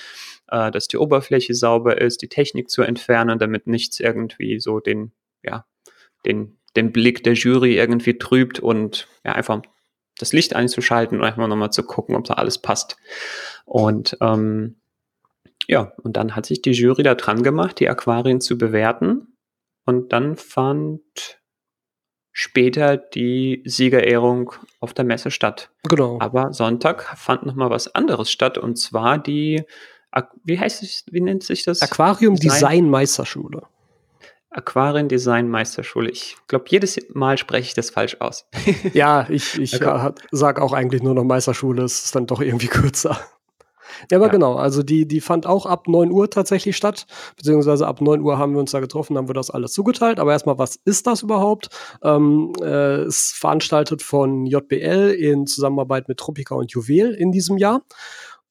äh, 0.48 0.72
dass 0.72 0.88
die 0.88 0.98
Oberfläche 0.98 1.54
sauber 1.54 2.00
ist, 2.00 2.22
die 2.22 2.28
Technik 2.28 2.70
zu 2.70 2.82
entfernen, 2.82 3.38
damit 3.38 3.68
nichts 3.68 4.00
irgendwie 4.00 4.58
so 4.58 4.80
den, 4.80 5.12
ja, 5.44 5.64
den, 6.26 6.58
den 6.74 6.90
Blick 6.90 7.22
der 7.22 7.34
Jury 7.34 7.76
irgendwie 7.76 8.18
trübt 8.18 8.58
und 8.58 9.06
ja, 9.24 9.32
einfach 9.32 9.62
das 10.20 10.32
Licht 10.32 10.54
einzuschalten 10.54 11.18
und 11.18 11.24
einfach 11.24 11.46
nochmal 11.46 11.70
zu 11.70 11.82
gucken, 11.82 12.14
ob 12.14 12.24
da 12.24 12.34
alles 12.34 12.58
passt. 12.58 12.96
Und 13.64 14.16
ähm, 14.20 14.80
ja, 15.66 15.92
und 16.02 16.16
dann 16.16 16.34
hat 16.34 16.46
sich 16.46 16.62
die 16.62 16.72
Jury 16.72 17.02
da 17.02 17.14
dran 17.14 17.42
gemacht, 17.42 17.78
die 17.80 17.88
Aquarien 17.88 18.40
zu 18.40 18.58
bewerten. 18.58 19.36
Und 19.84 20.12
dann 20.12 20.36
fand 20.36 21.40
später 22.32 22.96
die 22.96 23.62
Siegerehrung 23.64 24.52
auf 24.80 24.94
der 24.94 25.04
Messe 25.04 25.30
statt. 25.30 25.70
Genau. 25.88 26.18
Aber 26.20 26.52
Sonntag 26.52 27.02
fand 27.18 27.44
nochmal 27.44 27.70
was 27.70 27.94
anderes 27.94 28.30
statt 28.30 28.58
und 28.58 28.76
zwar 28.78 29.18
die, 29.18 29.64
wie 30.44 30.58
heißt 30.58 30.82
es, 30.82 31.04
wie 31.10 31.20
nennt 31.20 31.42
sich 31.42 31.64
das? 31.64 31.82
Aquarium 31.82 32.36
Design, 32.36 32.58
Design 32.58 32.90
Meisterschule. 32.90 33.62
Aquarien 34.50 35.08
Design 35.08 35.48
Meisterschule. 35.48 36.10
Ich 36.10 36.36
glaube, 36.48 36.64
jedes 36.68 36.98
Mal 37.14 37.38
spreche 37.38 37.68
ich 37.68 37.74
das 37.74 37.90
falsch 37.90 38.16
aus. 38.20 38.46
ja, 38.92 39.26
ich, 39.28 39.58
ich 39.60 39.74
okay. 39.74 40.12
sage 40.32 40.60
auch 40.60 40.72
eigentlich 40.72 41.02
nur 41.02 41.14
noch 41.14 41.24
Meisterschule, 41.24 41.84
es 41.84 42.04
ist 42.04 42.14
dann 42.14 42.26
doch 42.26 42.40
irgendwie 42.40 42.66
kürzer. 42.66 43.18
Ja, 44.10 44.18
aber 44.18 44.26
ja. 44.26 44.32
genau, 44.32 44.54
also 44.54 44.82
die, 44.82 45.06
die 45.06 45.20
fand 45.20 45.46
auch 45.46 45.66
ab 45.66 45.88
9 45.88 46.10
Uhr 46.10 46.30
tatsächlich 46.30 46.76
statt, 46.76 47.06
beziehungsweise 47.36 47.86
ab 47.86 48.00
9 48.00 48.20
Uhr 48.20 48.38
haben 48.38 48.52
wir 48.52 48.60
uns 48.60 48.70
da 48.70 48.80
getroffen, 48.80 49.16
haben 49.16 49.28
wir 49.28 49.34
das 49.34 49.50
alles 49.50 49.72
zugeteilt. 49.72 50.18
Aber 50.18 50.32
erstmal, 50.32 50.58
was 50.58 50.76
ist 50.84 51.06
das 51.06 51.22
überhaupt? 51.22 51.68
Ähm, 52.02 52.52
äh, 52.62 53.04
ist 53.04 53.34
veranstaltet 53.36 54.02
von 54.02 54.46
JBL 54.46 55.14
in 55.18 55.46
Zusammenarbeit 55.46 56.08
mit 56.08 56.18
Tropica 56.18 56.54
und 56.54 56.72
Juwel 56.72 57.14
in 57.14 57.32
diesem 57.32 57.58
Jahr. 57.58 57.82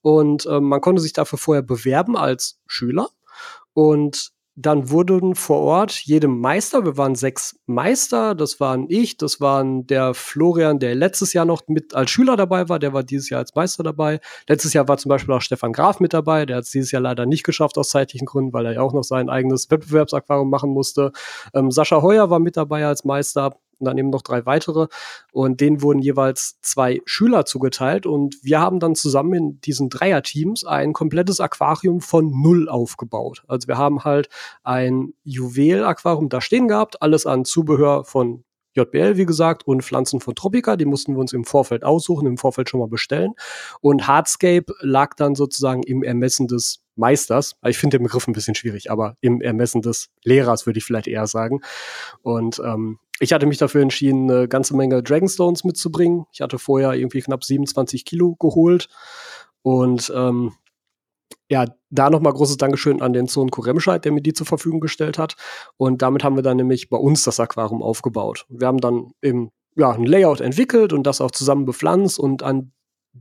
Und 0.01 0.45
ähm, 0.45 0.65
man 0.65 0.81
konnte 0.81 1.01
sich 1.01 1.13
dafür 1.13 1.37
vorher 1.37 1.63
bewerben 1.63 2.15
als 2.15 2.59
Schüler. 2.67 3.09
Und 3.73 4.31
dann 4.61 4.89
wurden 4.89 5.35
vor 5.35 5.61
Ort 5.61 5.93
jedem 5.93 6.41
Meister, 6.41 6.83
wir 6.83 6.97
waren 6.97 7.15
sechs 7.15 7.57
Meister, 7.65 8.35
das 8.35 8.59
waren 8.59 8.87
ich, 8.89 9.15
das 9.15 9.39
waren 9.39 9.87
der 9.87 10.13
Florian, 10.13 10.79
der 10.79 10.95
letztes 10.95 11.31
Jahr 11.31 11.45
noch 11.45 11.61
mit 11.67 11.95
als 11.95 12.11
Schüler 12.11 12.35
dabei 12.35 12.67
war, 12.67 12.77
der 12.77 12.91
war 12.91 13.03
dieses 13.03 13.29
Jahr 13.29 13.39
als 13.39 13.55
Meister 13.55 13.83
dabei. 13.83 14.19
Letztes 14.49 14.73
Jahr 14.73 14.89
war 14.89 14.97
zum 14.97 15.07
Beispiel 15.07 15.33
auch 15.33 15.41
Stefan 15.41 15.71
Graf 15.71 16.01
mit 16.01 16.13
dabei, 16.13 16.45
der 16.45 16.57
hat 16.57 16.65
es 16.65 16.71
dieses 16.71 16.91
Jahr 16.91 17.01
leider 17.01 17.25
nicht 17.25 17.45
geschafft 17.45 17.77
aus 17.77 17.87
zeitlichen 17.87 18.25
Gründen, 18.25 18.51
weil 18.51 18.65
er 18.65 18.73
ja 18.73 18.81
auch 18.81 18.91
noch 18.91 19.03
sein 19.03 19.29
eigenes 19.29 19.71
Wettbewerbsaquarium 19.71 20.49
machen 20.49 20.71
musste. 20.71 21.13
Ähm, 21.53 21.71
Sascha 21.71 22.01
Heuer 22.01 22.29
war 22.29 22.39
mit 22.39 22.57
dabei 22.57 22.85
als 22.85 23.05
Meister 23.05 23.55
und 23.79 23.85
dann 23.85 23.97
eben 23.97 24.09
noch 24.09 24.21
drei 24.21 24.45
weitere. 24.45 24.87
Und 25.31 25.61
denen 25.61 25.81
wurden 25.81 25.99
jeweils 25.99 26.59
zwei 26.61 27.01
Schüler 27.05 27.45
zugeteilt. 27.45 28.05
Und 28.05 28.37
wir 28.43 28.59
haben 28.59 28.79
dann 28.79 28.95
zusammen 28.95 29.33
in 29.33 29.61
diesen 29.61 29.89
Dreierteams 29.89 30.65
ein 30.65 30.93
komplettes 30.93 31.39
Aquarium 31.39 32.01
von 32.01 32.31
null 32.41 32.69
aufgebaut. 32.69 33.43
Also 33.47 33.67
wir 33.67 33.77
haben 33.77 34.03
halt 34.03 34.29
ein 34.63 35.13
Juwel-Aquarium 35.23 36.29
da 36.29 36.41
stehen 36.41 36.67
gehabt, 36.67 37.01
alles 37.01 37.25
an 37.25 37.45
Zubehör 37.45 38.03
von 38.03 38.43
JBL, 38.75 39.17
wie 39.17 39.25
gesagt, 39.25 39.67
und 39.67 39.83
Pflanzen 39.83 40.19
von 40.19 40.35
Tropica. 40.35 40.75
Die 40.75 40.85
mussten 40.85 41.13
wir 41.13 41.19
uns 41.19 41.33
im 41.33 41.43
Vorfeld 41.43 41.83
aussuchen, 41.83 42.27
im 42.27 42.37
Vorfeld 42.37 42.69
schon 42.69 42.79
mal 42.79 42.87
bestellen. 42.87 43.33
Und 43.81 44.07
Hardscape 44.07 44.73
lag 44.81 45.15
dann 45.15 45.35
sozusagen 45.35 45.83
im 45.83 46.03
Ermessen 46.03 46.47
des 46.47 46.81
Meisters. 46.95 47.55
Ich 47.65 47.77
finde 47.77 47.97
den 47.97 48.03
Begriff 48.03 48.27
ein 48.27 48.33
bisschen 48.33 48.55
schwierig, 48.55 48.91
aber 48.91 49.15
im 49.21 49.41
Ermessen 49.41 49.81
des 49.81 50.09
Lehrers 50.23 50.65
würde 50.65 50.79
ich 50.79 50.85
vielleicht 50.85 51.07
eher 51.07 51.27
sagen. 51.27 51.61
Und 52.21 52.59
ähm, 52.59 52.99
ich 53.19 53.33
hatte 53.33 53.45
mich 53.45 53.57
dafür 53.57 53.81
entschieden, 53.81 54.29
eine 54.29 54.47
ganze 54.47 54.75
Menge 54.75 55.03
Dragonstones 55.03 55.63
mitzubringen. 55.63 56.25
Ich 56.31 56.41
hatte 56.41 56.57
vorher 56.57 56.93
irgendwie 56.93 57.21
knapp 57.21 57.43
27 57.43 58.05
Kilo 58.05 58.35
geholt. 58.39 58.87
Und 59.61 60.11
ähm, 60.15 60.53
ja, 61.49 61.65
da 61.89 62.09
nochmal 62.09 62.33
großes 62.33 62.57
Dankeschön 62.57 63.01
an 63.01 63.13
den 63.13 63.27
Sohn 63.27 63.51
Kuremscheid, 63.51 64.05
der 64.05 64.11
mir 64.11 64.21
die 64.21 64.33
zur 64.33 64.45
Verfügung 64.45 64.79
gestellt 64.79 65.17
hat. 65.17 65.35
Und 65.77 66.01
damit 66.01 66.23
haben 66.23 66.35
wir 66.35 66.43
dann 66.43 66.57
nämlich 66.57 66.89
bei 66.89 66.97
uns 66.97 67.23
das 67.23 67.39
Aquarium 67.39 67.83
aufgebaut. 67.83 68.45
Wir 68.49 68.67
haben 68.67 68.79
dann 68.79 69.11
eben 69.21 69.51
ja, 69.75 69.91
ein 69.91 70.05
Layout 70.05 70.41
entwickelt 70.41 70.93
und 70.93 71.03
das 71.03 71.21
auch 71.21 71.31
zusammen 71.31 71.65
bepflanzt 71.65 72.19
und 72.19 72.43
an 72.43 72.71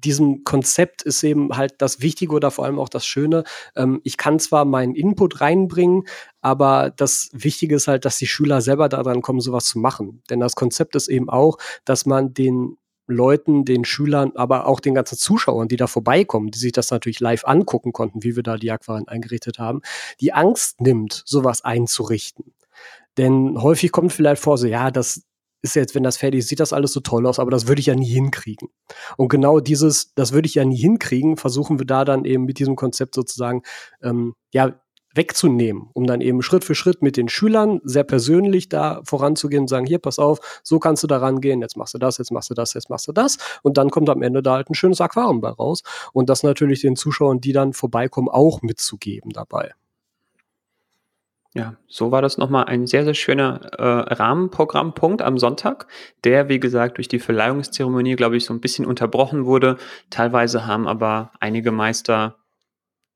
diesem 0.05 0.45
Konzept 0.45 1.03
ist 1.03 1.23
eben 1.23 1.57
halt 1.57 1.75
das 1.79 2.01
Wichtige 2.01 2.35
oder 2.35 2.51
vor 2.51 2.65
allem 2.65 2.79
auch 2.79 2.89
das 2.89 3.07
Schöne. 3.07 3.45
Ähm, 3.77 4.01
ich 4.05 4.17
kann 4.17 4.39
zwar 4.39 4.65
meinen 4.65 4.95
Input 4.95 5.41
reinbringen, 5.41 6.05
aber 6.41 6.91
das 6.97 7.31
Wichtige 7.33 7.77
ist 7.77 7.89
halt, 7.89 8.05
dass 8.05 8.19
die 8.19 8.27
Schüler 8.27 8.61
selber 8.61 8.89
daran 8.89 9.23
kommen, 9.23 9.41
sowas 9.41 9.67
zu 9.67 9.79
machen. 9.79 10.23
Denn 10.31 10.41
das 10.41 10.55
Konzept 10.55 10.95
ist 10.97 11.09
eben 11.09 11.29
auch, 11.29 11.59
dass 11.85 12.07
man 12.07 12.35
den 12.35 12.77
Leuten, 13.09 13.65
den 13.65 13.85
Schülern, 13.85 14.33
aber 14.35 14.67
auch 14.67 14.81
den 14.81 14.95
ganzen 14.95 15.17
Zuschauern, 15.17 15.67
die 15.67 15.77
da 15.77 15.87
vorbeikommen, 15.87 16.51
die 16.51 16.59
sich 16.59 16.73
das 16.73 16.91
natürlich 16.91 17.21
live 17.21 17.45
angucken 17.47 17.93
konnten, 17.93 18.23
wie 18.23 18.37
wir 18.37 18.43
da 18.43 18.57
die 18.57 18.71
Aquarien 18.71 19.09
eingerichtet 19.09 19.59
haben, 19.59 19.81
die 20.21 20.35
Angst 20.35 20.83
nimmt, 20.83 21.23
sowas 21.25 21.65
einzurichten. 21.65 22.53
Denn 23.17 23.61
häufig 23.61 23.91
kommt 23.91 24.13
vielleicht 24.13 24.43
vor, 24.43 24.59
so, 24.59 24.67
ja, 24.67 24.91
das 24.91 25.23
ist 25.63 25.75
jetzt, 25.75 25.95
wenn 25.95 26.03
das 26.03 26.17
fertig 26.17 26.39
ist, 26.39 26.49
sieht 26.49 26.61
das 26.61 26.73
alles 26.73 26.93
so 26.93 27.01
toll 27.01 27.27
aus, 27.27 27.39
aber 27.39 27.51
das 27.51 27.67
würde 27.67 27.81
ich 27.81 27.87
ja 27.87 27.95
nie 27.95 28.07
hinkriegen. 28.09 28.69
Und 29.17 29.29
genau 29.29 29.61
dieses, 29.61 30.15
das 30.15 30.33
würde 30.33 30.47
ich 30.47 30.55
ja 30.55 30.65
nie 30.65 30.77
hinkriegen, 30.77 31.37
versuchen 31.37 31.79
wir 31.79 31.87
da 31.87 32.05
dann 32.05 32.25
eben 32.25 32.45
mit 32.45 32.59
diesem 32.59 32.77
Konzept 32.77 33.15
sozusagen, 33.15 33.63
ähm, 34.03 34.35
ja, 34.53 34.81
wegzunehmen, 35.15 35.89
um 35.95 36.07
dann 36.07 36.21
eben 36.21 36.43
Schritt 36.43 36.65
für 36.65 36.75
Schritt 36.75 37.03
mit 37.03 37.17
den 37.17 37.29
Schülern 37.29 37.81
sehr 37.83 38.05
persönlich 38.05 38.69
da 38.69 39.01
voranzugehen 39.05 39.63
und 39.63 39.69
sagen, 39.69 39.87
hier, 39.87 39.99
pass 39.99 40.19
auf, 40.19 40.61
so 40.63 40.79
kannst 40.79 41.03
du 41.03 41.07
da 41.07 41.19
rangehen, 41.19 41.61
jetzt 41.61 41.77
machst 41.77 41.95
du 41.95 41.99
das, 41.99 42.19
jetzt 42.19 42.31
machst 42.31 42.51
du 42.51 42.55
das, 42.55 42.75
jetzt 42.75 42.91
machst 42.91 43.09
du 43.09 43.13
das. 43.13 43.39
Und 43.63 43.79
dann 43.79 43.91
kommt 43.91 44.11
am 44.11 44.23
Ende 44.23 44.43
da 44.43 44.55
halt 44.55 44.71
ein 44.71 44.75
schönes 44.75 45.01
Aquarium 45.01 45.41
bei 45.41 45.51
raus. 45.51 45.83
Und 46.13 46.29
das 46.31 46.43
natürlich 46.43 46.83
den 46.83 46.95
Zuschauern, 46.95 47.41
die 47.41 47.53
dann 47.53 47.73
vorbeikommen, 47.73 48.29
auch 48.29 48.63
mitzugeben 48.63 49.33
dabei. 49.33 49.73
Ja, 51.55 51.77
so 51.87 52.11
war 52.11 52.21
das 52.21 52.37
nochmal 52.37 52.67
ein 52.67 52.87
sehr, 52.87 53.05
sehr 53.05 53.15
schöner 53.15 53.61
äh, 53.79 54.15
Rahmenprogrammpunkt 54.15 55.23
am 55.23 55.39
Sonntag, 55.39 55.87
der, 56.25 56.49
wie 56.49 56.61
gesagt, 56.61 56.99
durch 56.99 57.09
die 57.09 57.19
Verleihungszeremonie, 57.19 58.17
glaube 58.17 58.37
ich, 58.37 58.45
so 58.45 58.53
ein 58.53 58.61
bisschen 58.61 58.85
unterbrochen 58.85 59.47
wurde. 59.47 59.79
Teilweise 60.11 60.67
haben 60.67 60.87
aber 60.87 61.33
einige 61.41 61.73
Meister 61.73 62.38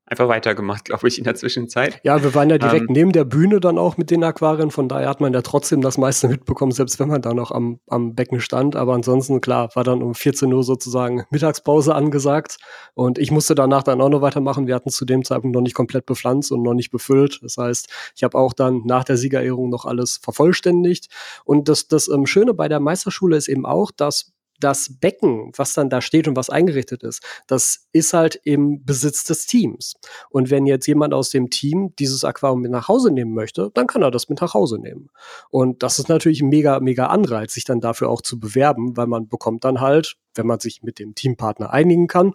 einfach 0.05 0.27
weitergemacht, 0.27 0.85
glaube 0.85 1.07
ich, 1.07 1.17
in 1.17 1.23
der 1.23 1.35
Zwischenzeit. 1.35 1.99
Ja, 2.03 2.23
wir 2.23 2.33
waren 2.35 2.49
ja 2.49 2.57
direkt 2.57 2.89
ähm, 2.89 2.93
neben 2.93 3.11
der 3.11 3.25
Bühne 3.25 3.59
dann 3.59 3.77
auch 3.77 3.97
mit 3.97 4.11
den 4.11 4.23
Aquarien, 4.23 4.71
von 4.71 4.87
daher 4.87 5.09
hat 5.09 5.21
man 5.21 5.33
ja 5.33 5.41
trotzdem 5.41 5.81
das 5.81 5.97
meiste 5.97 6.27
mitbekommen, 6.27 6.71
selbst 6.71 6.99
wenn 6.99 7.07
man 7.07 7.21
da 7.21 7.33
noch 7.33 7.51
am, 7.51 7.79
am 7.87 8.15
Becken 8.15 8.41
stand. 8.41 8.75
Aber 8.75 8.93
ansonsten, 8.93 9.41
klar, 9.41 9.69
war 9.75 9.83
dann 9.83 10.01
um 10.01 10.15
14 10.15 10.51
Uhr 10.53 10.63
sozusagen 10.63 11.23
Mittagspause 11.29 11.95
angesagt 11.95 12.57
und 12.93 13.17
ich 13.17 13.31
musste 13.31 13.55
danach 13.55 13.83
dann 13.83 14.01
auch 14.01 14.09
noch 14.09 14.21
weitermachen. 14.21 14.67
Wir 14.67 14.75
hatten 14.75 14.89
zu 14.89 15.05
dem 15.05 15.23
Zeitpunkt 15.23 15.55
noch 15.55 15.61
nicht 15.61 15.75
komplett 15.75 16.05
bepflanzt 16.05 16.51
und 16.51 16.63
noch 16.63 16.73
nicht 16.73 16.91
befüllt. 16.91 17.39
Das 17.41 17.57
heißt, 17.57 17.89
ich 18.15 18.23
habe 18.23 18.37
auch 18.37 18.53
dann 18.53 18.81
nach 18.85 19.03
der 19.03 19.17
Siegerehrung 19.17 19.69
noch 19.69 19.85
alles 19.85 20.17
vervollständigt. 20.17 21.07
Und 21.45 21.69
das, 21.69 21.87
das 21.87 22.07
ähm, 22.07 22.25
Schöne 22.25 22.53
bei 22.53 22.67
der 22.67 22.79
Meisterschule 22.79 23.37
ist 23.37 23.47
eben 23.47 23.65
auch, 23.65 23.91
dass 23.91 24.33
das 24.63 24.97
Becken, 24.99 25.51
was 25.55 25.73
dann 25.73 25.89
da 25.89 26.01
steht 26.01 26.27
und 26.27 26.35
was 26.35 26.49
eingerichtet 26.49 27.03
ist, 27.03 27.21
das 27.47 27.87
ist 27.91 28.13
halt 28.13 28.39
im 28.43 28.85
Besitz 28.85 29.23
des 29.23 29.45
Teams. 29.45 29.95
Und 30.29 30.49
wenn 30.49 30.65
jetzt 30.65 30.87
jemand 30.87 31.13
aus 31.13 31.29
dem 31.29 31.49
Team 31.49 31.93
dieses 31.99 32.23
Aquarium 32.23 32.61
mit 32.61 32.71
nach 32.71 32.87
Hause 32.87 33.11
nehmen 33.11 33.33
möchte, 33.33 33.71
dann 33.73 33.87
kann 33.87 34.01
er 34.01 34.11
das 34.11 34.29
mit 34.29 34.41
nach 34.41 34.53
Hause 34.53 34.79
nehmen. 34.79 35.09
Und 35.49 35.83
das 35.83 35.99
ist 35.99 36.09
natürlich 36.09 36.41
ein 36.41 36.49
mega, 36.49 36.79
mega 36.79 37.07
Anreiz, 37.07 37.53
sich 37.53 37.65
dann 37.65 37.81
dafür 37.81 38.09
auch 38.09 38.21
zu 38.21 38.39
bewerben, 38.39 38.95
weil 38.95 39.07
man 39.07 39.27
bekommt 39.27 39.63
dann 39.65 39.81
halt, 39.81 40.15
wenn 40.35 40.47
man 40.47 40.59
sich 40.59 40.81
mit 40.81 40.99
dem 40.99 41.13
Teampartner 41.13 41.71
einigen 41.71 42.07
kann, 42.07 42.33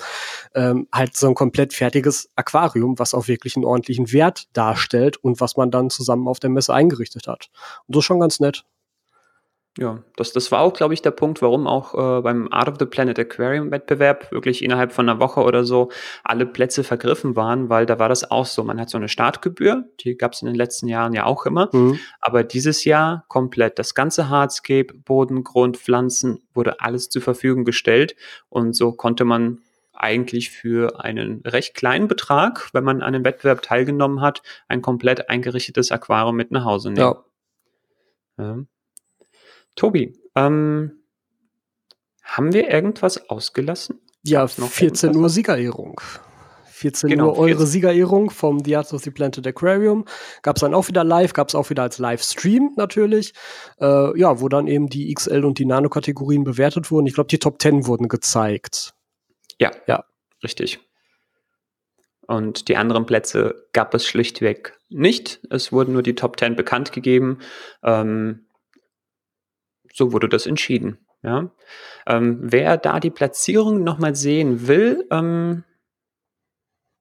ähm, 0.55 0.87
halt 0.93 1.17
so 1.17 1.29
ein 1.29 1.35
komplett 1.35 1.73
fertiges 1.73 2.31
Aquarium, 2.37 2.99
was 2.99 3.14
auch 3.14 3.29
wirklich 3.29 3.57
einen 3.57 3.64
ordentlichen 3.64 4.12
Wert 4.12 4.45
darstellt 4.53 5.17
und 5.17 5.41
was 5.41 5.57
man 5.57 5.71
dann 5.71 5.91
zusammen 5.91 6.29
auf 6.29 6.38
der 6.41 6.51
Messe 6.51 6.75
eingerichtet 6.75 7.27
hat. 7.27 7.49
Und 7.87 7.97
das 7.97 8.01
ist 8.01 8.07
schon 8.07 8.21
ganz 8.21 8.41
nett. 8.41 8.64
Ja, 9.81 10.03
das, 10.17 10.33
das 10.33 10.51
war 10.51 10.62
auch, 10.62 10.73
glaube 10.73 10.93
ich, 10.93 11.03
der 11.03 11.12
Punkt, 11.12 11.41
warum 11.41 11.69
auch 11.69 11.95
äh, 11.95 12.21
beim 12.21 12.53
Art 12.53 12.69
of 12.69 12.75
the 12.81 12.85
Planet 12.85 13.17
Aquarium 13.17 13.71
Wettbewerb 13.71 14.33
wirklich 14.33 14.64
innerhalb 14.64 14.91
von 14.91 15.09
einer 15.09 15.21
Woche 15.21 15.41
oder 15.41 15.62
so 15.62 15.93
alle 16.25 16.47
Plätze 16.47 16.83
vergriffen 16.83 17.37
waren, 17.37 17.69
weil 17.69 17.87
da 17.87 18.01
war 18.01 18.09
das 18.09 18.29
auch 18.29 18.45
so. 18.45 18.64
Man 18.64 18.81
hat 18.81 18.91
so 18.91 18.99
eine 18.99 19.09
Startgebühr, 19.09 19.85
die 20.01 20.17
gab 20.17 20.33
es 20.33 20.43
in 20.43 20.47
den 20.47 20.57
letzten 20.57 20.88
Jahren 20.88 21.12
ja 21.12 21.27
auch 21.27 21.47
immer, 21.47 21.71
mhm. 21.73 22.01
aber 22.21 22.43
dieses 22.43 22.85
Jahr 22.85 23.25
komplett 23.29 23.79
das 23.79 23.95
ganze 23.95 24.29
Hardscape, 24.29 24.93
Boden, 24.95 25.45
Grund, 25.45 25.77
Pflanzen 25.77 26.43
wurde 26.55 26.81
alles 26.81 27.09
zur 27.09 27.23
Verfügung 27.23 27.64
gestellt 27.64 28.17
und 28.49 28.75
so 28.75 28.91
konnte 28.91 29.25
man 29.25 29.61
eigentlich 29.93 30.51
für 30.51 31.05
einen 31.05 31.43
recht 31.45 31.77
kleinen 31.77 32.09
Betrag, 32.09 32.69
wenn 32.73 32.83
man 32.83 33.01
an 33.01 33.14
einem 33.14 33.25
Wettbewerb 33.25 33.62
teilgenommen 33.62 34.23
hat, 34.23 34.43
ein 34.67 34.83
komplett 34.83 35.31
eingerichtetes 35.31 35.93
Aquarium 35.93 36.35
mit 36.35 36.51
nach 36.51 36.64
Hause 36.64 36.91
nehmen. 36.91 37.14
Ja. 38.38 38.45
ja. 38.45 38.64
Tobi, 39.79 40.19
ähm, 40.35 40.93
haben 42.23 42.53
wir 42.53 42.69
irgendwas 42.69 43.31
ausgelassen? 43.31 44.01
Ja, 44.23 44.43
noch 44.59 44.71
14 44.71 45.17
Uhr 45.17 45.29
Siegerehrung. 45.31 46.01
14 46.67 47.11
genau, 47.11 47.29
Uhr 47.29 47.38
eure 47.38 47.49
14. 47.51 47.67
Siegerehrung 47.67 48.31
vom 48.31 48.62
The 48.64 48.77
Art 48.77 48.93
of 48.93 49.03
the 49.03 49.11
Planted 49.11 49.47
Aquarium. 49.47 50.05
Gab 50.43 50.57
es 50.57 50.61
dann 50.61 50.75
auch 50.75 50.88
wieder 50.88 51.05
live, 51.05 51.33
gab 51.33 51.49
es 51.49 51.55
auch 51.55 51.71
wieder 51.71 51.83
als 51.83 51.99
Livestream 51.99 52.73
natürlich. 52.77 53.33
Äh, 53.81 54.19
ja, 54.19 54.41
wo 54.41 54.49
dann 54.49 54.67
eben 54.67 54.88
die 54.88 55.12
XL 55.12 55.45
und 55.45 55.59
die 55.59 55.64
Nano-Kategorien 55.64 56.45
bewertet 56.45 56.91
wurden. 56.91 57.07
Ich 57.07 57.14
glaube, 57.14 57.29
die 57.29 57.38
Top 57.38 57.61
10 57.61 57.87
wurden 57.87 58.09
gezeigt. 58.09 58.95
Ja, 59.61 59.71
ja, 59.87 60.05
richtig. 60.43 60.81
Und 62.27 62.69
die 62.69 62.77
anderen 62.77 63.07
Plätze 63.07 63.67
gab 63.73 63.95
es 63.95 64.07
schlichtweg 64.07 64.79
nicht. 64.88 65.41
Es 65.51 65.73
wurden 65.73 65.95
nur 65.95 66.03
die 66.03 66.14
Top 66.14 66.38
10 66.38 66.57
bekannt 66.57 66.93
gegeben. 66.93 67.38
Ähm, 67.83 68.48
so 69.99 70.13
wurde 70.13 70.29
das 70.29 70.47
entschieden. 70.47 70.97
Ja. 71.23 71.51
Ähm, 72.07 72.39
wer 72.41 72.77
da 72.77 73.01
die 73.01 73.11
Platzierung 73.11 73.83
nochmal 73.83 74.15
sehen 74.15 74.69
will, 74.69 75.07
ähm, 75.11 75.65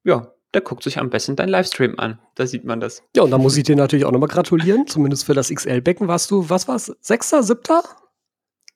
ja, 0.04 0.34
der 0.54 0.62
guckt 0.62 0.84
sich 0.84 0.98
am 0.98 1.10
besten 1.10 1.36
dein 1.36 1.50
Livestream 1.50 2.00
an. 2.00 2.20
Da 2.36 2.48
sieht 2.48 2.66
man 2.66 2.80
das. 2.80 3.04
Ja, 3.16 3.24
und 3.24 3.32
da 3.32 3.38
muss 3.38 3.56
ich 3.56 3.64
dir 3.64 3.76
natürlich 3.76 4.06
auch 4.06 4.12
nochmal 4.12 4.30
gratulieren. 4.30 4.88
Zumindest 4.88 5.26
für 5.26 5.36
das 5.36 5.54
XL-Becken 5.54 6.08
warst 6.08 6.32
du, 6.32 6.50
was 6.50 6.68
war's? 6.68 6.92
Sechster, 7.00 7.44
siebter? 7.44 7.84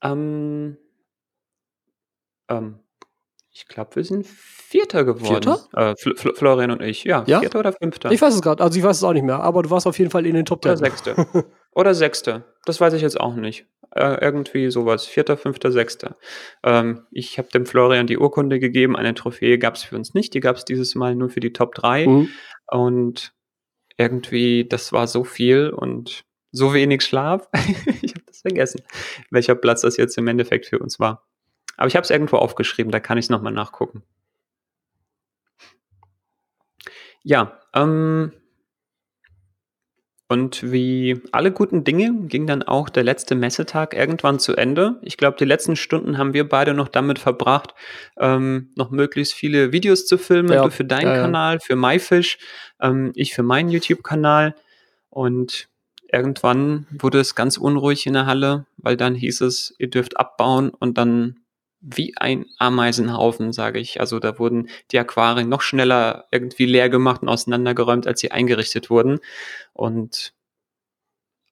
Ähm, 0.04 0.78
ähm, 2.48 2.80
ich 3.50 3.68
glaube, 3.68 3.96
wir 3.96 4.04
sind 4.04 4.28
Vierter 4.28 5.04
geworden. 5.04 5.44
Vierter? 5.44 5.68
Äh, 5.74 5.96
Fl 5.98 6.16
Fl 6.16 6.36
Florian 6.36 6.72
und 6.72 6.82
ich. 6.82 7.04
Ja, 7.04 7.24
ja, 7.26 7.40
Vierter 7.40 7.60
oder 7.60 7.74
Fünfter. 7.74 8.12
Ich 8.12 8.22
weiß 8.22 8.36
es 8.36 8.42
gerade. 8.42 8.64
Also 8.64 8.78
ich 8.78 8.84
weiß 8.84 8.98
es 8.98 9.04
auch 9.04 9.14
nicht 9.14 9.24
mehr. 9.24 9.40
Aber 9.40 9.64
du 9.64 9.70
warst 9.72 9.88
auf 9.88 9.98
jeden 9.98 10.12
Fall 10.12 10.26
in 10.26 10.36
den 10.36 10.46
Top 10.46 10.62
10. 10.62 10.72
Oder 10.72 10.78
Sechste. 10.78 11.16
oder 11.74 11.94
Sechste. 11.94 12.44
Das 12.66 12.80
weiß 12.80 12.94
ich 12.94 13.02
jetzt 13.02 13.20
auch 13.20 13.36
nicht. 13.36 13.66
Äh, 13.94 14.24
irgendwie 14.24 14.72
sowas. 14.72 15.06
Vierter, 15.06 15.38
Fünfter, 15.38 15.72
Sechster. 15.72 16.16
Ähm, 16.64 17.06
ich 17.12 17.38
habe 17.38 17.50
dem 17.50 17.66
Florian 17.66 18.08
die 18.08 18.18
Urkunde 18.18 18.60
gegeben. 18.60 18.96
Eine 18.96 19.14
Trophäe 19.14 19.58
gab 19.58 19.76
es 19.76 19.84
für 19.84 19.96
uns 19.96 20.14
nicht. 20.14 20.34
Die 20.34 20.40
gab 20.40 20.56
es 20.56 20.66
dieses 20.66 20.96
Mal 20.96 21.16
nur 21.16 21.30
für 21.30 21.40
die 21.40 21.54
Top 21.54 21.76
3. 21.76 22.08
Mhm. 22.08 22.30
Und 22.68 23.34
irgendwie, 23.98 24.66
das 24.68 24.94
war 24.94 25.08
so 25.08 25.24
viel 25.24 25.70
und 25.70 26.24
so 26.52 26.74
wenig 26.74 27.02
Schlaf. 27.02 27.50
ich 28.02 28.14
habe 28.14 28.26
das 28.26 28.42
vergessen, 28.42 28.82
welcher 29.30 29.56
Platz 29.56 29.82
das 29.82 29.98
jetzt 29.98 30.18
im 30.18 30.28
Endeffekt 30.28 30.68
für 30.68 30.80
uns 30.80 31.00
war. 31.00 31.28
Aber 31.78 31.88
ich 31.88 31.96
habe 31.96 32.04
es 32.04 32.10
irgendwo 32.10 32.38
aufgeschrieben, 32.38 32.92
da 32.92 33.00
kann 33.00 33.18
ich 33.18 33.26
es 33.26 33.30
nochmal 33.30 33.54
nachgucken. 33.54 34.04
Ja, 37.24 37.60
ähm, 37.74 38.34
und 40.32 40.72
wie 40.72 41.22
alle 41.34 41.52
guten 41.52 41.84
Dinge 41.84 42.14
ging 42.30 42.48
dann 42.48 42.64
auch 42.64 42.88
der 42.88 43.04
letzte 43.04 43.36
Messetag 43.36 43.94
irgendwann 43.94 44.40
zu 44.40 44.56
Ende. 44.56 44.98
Ich 45.02 45.18
glaube, 45.18 45.36
die 45.38 45.44
letzten 45.44 45.76
Stunden 45.76 46.18
haben 46.18 46.34
wir 46.34 46.48
beide 46.48 46.74
noch 46.74 46.88
damit 46.88 47.20
verbracht, 47.20 47.74
ähm, 48.18 48.70
noch 48.78 48.92
möglichst 48.92 49.34
viele 49.34 49.74
Videos 49.74 50.06
zu 50.06 50.18
filmen. 50.18 50.54
Ja. 50.54 50.64
Du 50.64 50.72
für 50.72 50.86
deinen 50.86 51.08
ja, 51.08 51.22
Kanal, 51.24 51.60
für 51.60 51.76
MyFish, 51.76 52.38
ähm, 52.80 53.12
ich 53.14 53.34
für 53.34 53.44
meinen 53.44 53.72
YouTube-Kanal. 53.72 54.56
Und 55.10 55.68
irgendwann 56.10 56.88
wurde 56.92 57.20
es 57.20 57.36
ganz 57.36 57.58
unruhig 57.58 58.06
in 58.06 58.14
der 58.14 58.26
Halle, 58.26 58.66
weil 58.78 58.96
dann 58.96 59.16
hieß 59.16 59.42
es, 59.42 59.76
ihr 59.80 59.90
dürft 59.90 60.18
abbauen 60.18 60.70
und 60.70 60.98
dann 60.98 61.41
wie 61.82 62.16
ein 62.18 62.46
Ameisenhaufen, 62.60 63.54
sage 63.54 63.80
ich. 63.80 64.00
Also 64.00 64.20
da 64.20 64.40
wurden 64.40 64.70
die 64.92 65.00
Aquarien 65.00 65.50
noch 65.50 65.62
schneller 65.62 66.26
irgendwie 66.32 66.66
leer 66.66 66.90
gemacht 66.90 67.22
und 67.24 67.30
auseinandergeräumt, 67.30 68.08
als 68.08 68.20
sie 68.20 68.32
eingerichtet 68.32 68.90
wurden. 68.90 69.20
Und 69.74 70.34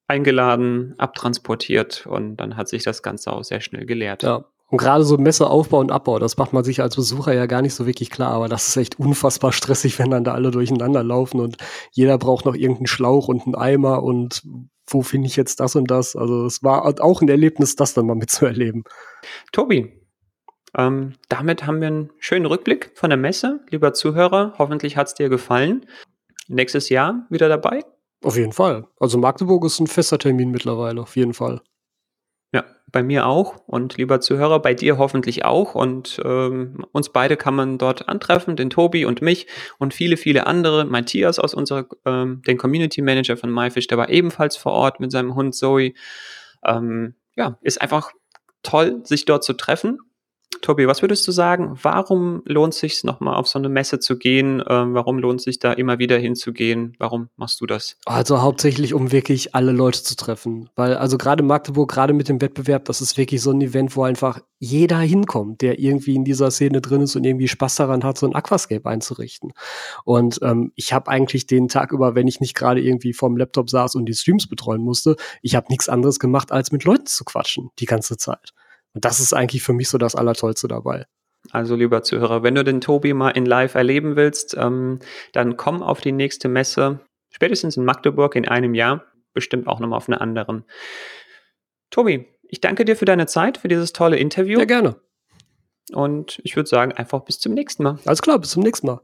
eingeladen, 0.09 0.95
abtransportiert 0.97 2.07
und 2.07 2.37
dann 2.37 2.57
hat 2.57 2.67
sich 2.67 2.83
das 2.83 3.03
Ganze 3.03 3.31
auch 3.31 3.43
sehr 3.43 3.61
schnell 3.61 3.85
geleert. 3.85 4.23
Ja. 4.23 4.45
Und 4.67 4.77
gerade 4.77 5.03
so 5.03 5.17
Messeaufbau 5.17 5.79
und 5.79 5.91
Abbau, 5.91 6.19
das 6.19 6.37
macht 6.37 6.53
man 6.53 6.63
sich 6.63 6.81
als 6.81 6.95
Besucher 6.95 7.33
ja 7.33 7.45
gar 7.45 7.61
nicht 7.61 7.73
so 7.73 7.85
wirklich 7.85 8.09
klar, 8.09 8.31
aber 8.31 8.47
das 8.47 8.67
ist 8.67 8.77
echt 8.77 8.99
unfassbar 8.99 9.51
stressig, 9.51 9.97
wenn 9.97 10.11
dann 10.11 10.23
da 10.23 10.33
alle 10.33 10.51
durcheinander 10.51 11.03
laufen 11.03 11.39
und 11.39 11.57
jeder 11.91 12.17
braucht 12.17 12.45
noch 12.45 12.55
irgendeinen 12.55 12.87
Schlauch 12.87 13.27
und 13.27 13.45
einen 13.45 13.55
Eimer 13.55 14.03
und 14.03 14.43
wo 14.87 15.01
finde 15.03 15.27
ich 15.27 15.35
jetzt 15.35 15.59
das 15.59 15.75
und 15.75 15.89
das? 15.89 16.15
Also 16.15 16.45
es 16.45 16.63
war 16.63 16.85
auch 17.01 17.21
ein 17.21 17.29
Erlebnis, 17.29 17.75
das 17.75 17.93
dann 17.93 18.07
mal 18.07 18.15
mitzuerleben. 18.15 18.83
Tobi, 19.51 19.98
ähm, 20.77 21.13
damit 21.29 21.65
haben 21.65 21.81
wir 21.81 21.87
einen 21.87 22.09
schönen 22.19 22.45
Rückblick 22.45 22.91
von 22.95 23.09
der 23.09 23.17
Messe. 23.17 23.61
Lieber 23.69 23.93
Zuhörer, 23.93 24.53
hoffentlich 24.57 24.97
hat 24.97 25.07
es 25.07 25.13
dir 25.13 25.29
gefallen. 25.29 25.85
Nächstes 26.47 26.89
Jahr 26.89 27.25
wieder 27.29 27.49
dabei? 27.49 27.83
Auf 28.23 28.35
jeden 28.35 28.51
Fall. 28.51 28.87
Also 28.99 29.17
Magdeburg 29.17 29.65
ist 29.65 29.79
ein 29.79 29.87
fester 29.87 30.17
Termin 30.17 30.51
mittlerweile, 30.51 31.01
auf 31.01 31.15
jeden 31.15 31.33
Fall. 31.33 31.61
Ja, 32.51 32.65
bei 32.91 33.03
mir 33.03 33.27
auch 33.27 33.57
und 33.67 33.97
lieber 33.97 34.19
Zuhörer, 34.19 34.59
bei 34.59 34.73
dir 34.73 34.97
hoffentlich 34.97 35.45
auch. 35.45 35.75
Und 35.75 36.19
ähm, 36.25 36.85
uns 36.91 37.09
beide 37.09 37.37
kann 37.37 37.55
man 37.55 37.77
dort 37.77 38.09
antreffen, 38.09 38.55
den 38.55 38.69
Tobi 38.71 39.05
und 39.05 39.21
mich 39.21 39.47
und 39.77 39.93
viele, 39.93 40.17
viele 40.17 40.47
andere. 40.47 40.85
Matthias 40.85 41.39
aus 41.39 41.53
unserer, 41.53 41.85
ähm, 42.05 42.41
den 42.45 42.57
Community 42.57 43.01
Manager 43.01 43.37
von 43.37 43.51
MyFish, 43.51 43.87
der 43.87 43.97
war 43.97 44.09
ebenfalls 44.09 44.57
vor 44.57 44.73
Ort 44.73 44.99
mit 44.99 45.11
seinem 45.11 45.35
Hund 45.35 45.55
Zoe. 45.55 45.93
Ähm, 46.65 47.13
ja, 47.35 47.57
ist 47.61 47.81
einfach 47.81 48.11
toll, 48.63 49.01
sich 49.03 49.25
dort 49.25 49.43
zu 49.43 49.53
treffen 49.53 49.99
Tobi, 50.61 50.87
was 50.87 51.01
würdest 51.01 51.27
du 51.27 51.31
sagen? 51.31 51.77
Warum 51.83 52.41
lohnt 52.45 52.73
es 52.73 52.79
sich 52.79 53.03
nochmal 53.03 53.35
auf 53.35 53.47
so 53.47 53.59
eine 53.59 53.69
Messe 53.69 53.99
zu 53.99 54.17
gehen? 54.17 54.63
Ähm, 54.67 54.93
warum 54.95 55.19
lohnt 55.19 55.39
es 55.39 55.45
sich 55.45 55.59
da 55.59 55.73
immer 55.73 55.99
wieder 55.99 56.17
hinzugehen? 56.17 56.95
Warum 56.97 57.29
machst 57.37 57.61
du 57.61 57.67
das? 57.67 57.97
Also 58.05 58.41
hauptsächlich, 58.41 58.93
um 58.93 59.11
wirklich 59.11 59.53
alle 59.53 59.71
Leute 59.71 60.03
zu 60.03 60.15
treffen. 60.15 60.69
Weil, 60.75 60.95
also 60.95 61.17
gerade 61.17 61.43
Magdeburg, 61.43 61.91
gerade 61.91 62.13
mit 62.13 62.29
dem 62.29 62.41
Wettbewerb, 62.41 62.85
das 62.85 62.99
ist 62.99 63.17
wirklich 63.17 63.41
so 63.41 63.51
ein 63.51 63.61
Event, 63.61 63.95
wo 63.95 64.03
einfach 64.03 64.39
jeder 64.57 64.97
hinkommt, 64.99 65.61
der 65.61 65.79
irgendwie 65.79 66.15
in 66.15 66.25
dieser 66.25 66.51
Szene 66.51 66.81
drin 66.81 67.01
ist 67.01 67.15
und 67.15 67.25
irgendwie 67.25 67.47
Spaß 67.47 67.75
daran 67.75 68.03
hat, 68.03 68.17
so 68.17 68.25
ein 68.25 68.35
Aquascape 68.35 68.89
einzurichten. 68.89 69.53
Und 70.03 70.39
ähm, 70.41 70.71
ich 70.75 70.93
habe 70.93 71.09
eigentlich 71.09 71.47
den 71.47 71.67
Tag 71.67 71.91
über, 71.91 72.15
wenn 72.15 72.27
ich 72.27 72.41
nicht 72.41 72.55
gerade 72.55 72.81
irgendwie 72.81 73.13
vorm 73.13 73.37
Laptop 73.37 73.69
saß 73.69 73.95
und 73.95 74.05
die 74.05 74.15
Streams 74.15 74.47
betreuen 74.47 74.81
musste, 74.81 75.15
ich 75.41 75.55
habe 75.55 75.67
nichts 75.69 75.89
anderes 75.89 76.19
gemacht, 76.19 76.51
als 76.51 76.71
mit 76.71 76.83
Leuten 76.83 77.05
zu 77.05 77.23
quatschen 77.23 77.69
die 77.79 77.85
ganze 77.85 78.17
Zeit. 78.17 78.53
Und 78.93 79.05
das 79.05 79.19
ist 79.19 79.33
eigentlich 79.33 79.63
für 79.63 79.73
mich 79.73 79.89
so 79.89 79.97
das 79.97 80.15
Allertollste 80.15 80.67
dabei. 80.67 81.05
Also 81.51 81.75
lieber 81.75 82.03
Zuhörer, 82.03 82.43
wenn 82.43 82.55
du 82.55 82.63
den 82.63 82.81
Tobi 82.81 83.13
mal 83.13 83.29
in 83.29 83.45
Live 83.45 83.75
erleben 83.75 84.15
willst, 84.15 84.55
ähm, 84.57 84.99
dann 85.31 85.57
komm 85.57 85.81
auf 85.81 86.01
die 86.01 86.11
nächste 86.11 86.49
Messe, 86.49 86.99
spätestens 87.29 87.77
in 87.77 87.85
Magdeburg 87.85 88.35
in 88.35 88.47
einem 88.47 88.73
Jahr, 88.73 89.05
bestimmt 89.33 89.67
auch 89.67 89.79
nochmal 89.79 89.97
auf 89.97 90.09
einer 90.09 90.21
anderen. 90.21 90.65
Tobi, 91.91 92.27
ich 92.43 92.61
danke 92.61 92.85
dir 92.85 92.95
für 92.95 93.05
deine 93.05 93.25
Zeit, 93.27 93.57
für 93.57 93.67
dieses 93.67 93.93
tolle 93.93 94.17
Interview. 94.17 94.59
Ja, 94.59 94.65
gerne. 94.65 94.95
Und 95.93 96.39
ich 96.43 96.55
würde 96.55 96.69
sagen, 96.69 96.91
einfach 96.91 97.21
bis 97.21 97.39
zum 97.39 97.53
nächsten 97.53 97.83
Mal. 97.83 97.99
Alles 98.05 98.21
klar, 98.21 98.37
bis 98.39 98.51
zum 98.51 98.63
nächsten 98.63 98.87
Mal. 98.87 99.01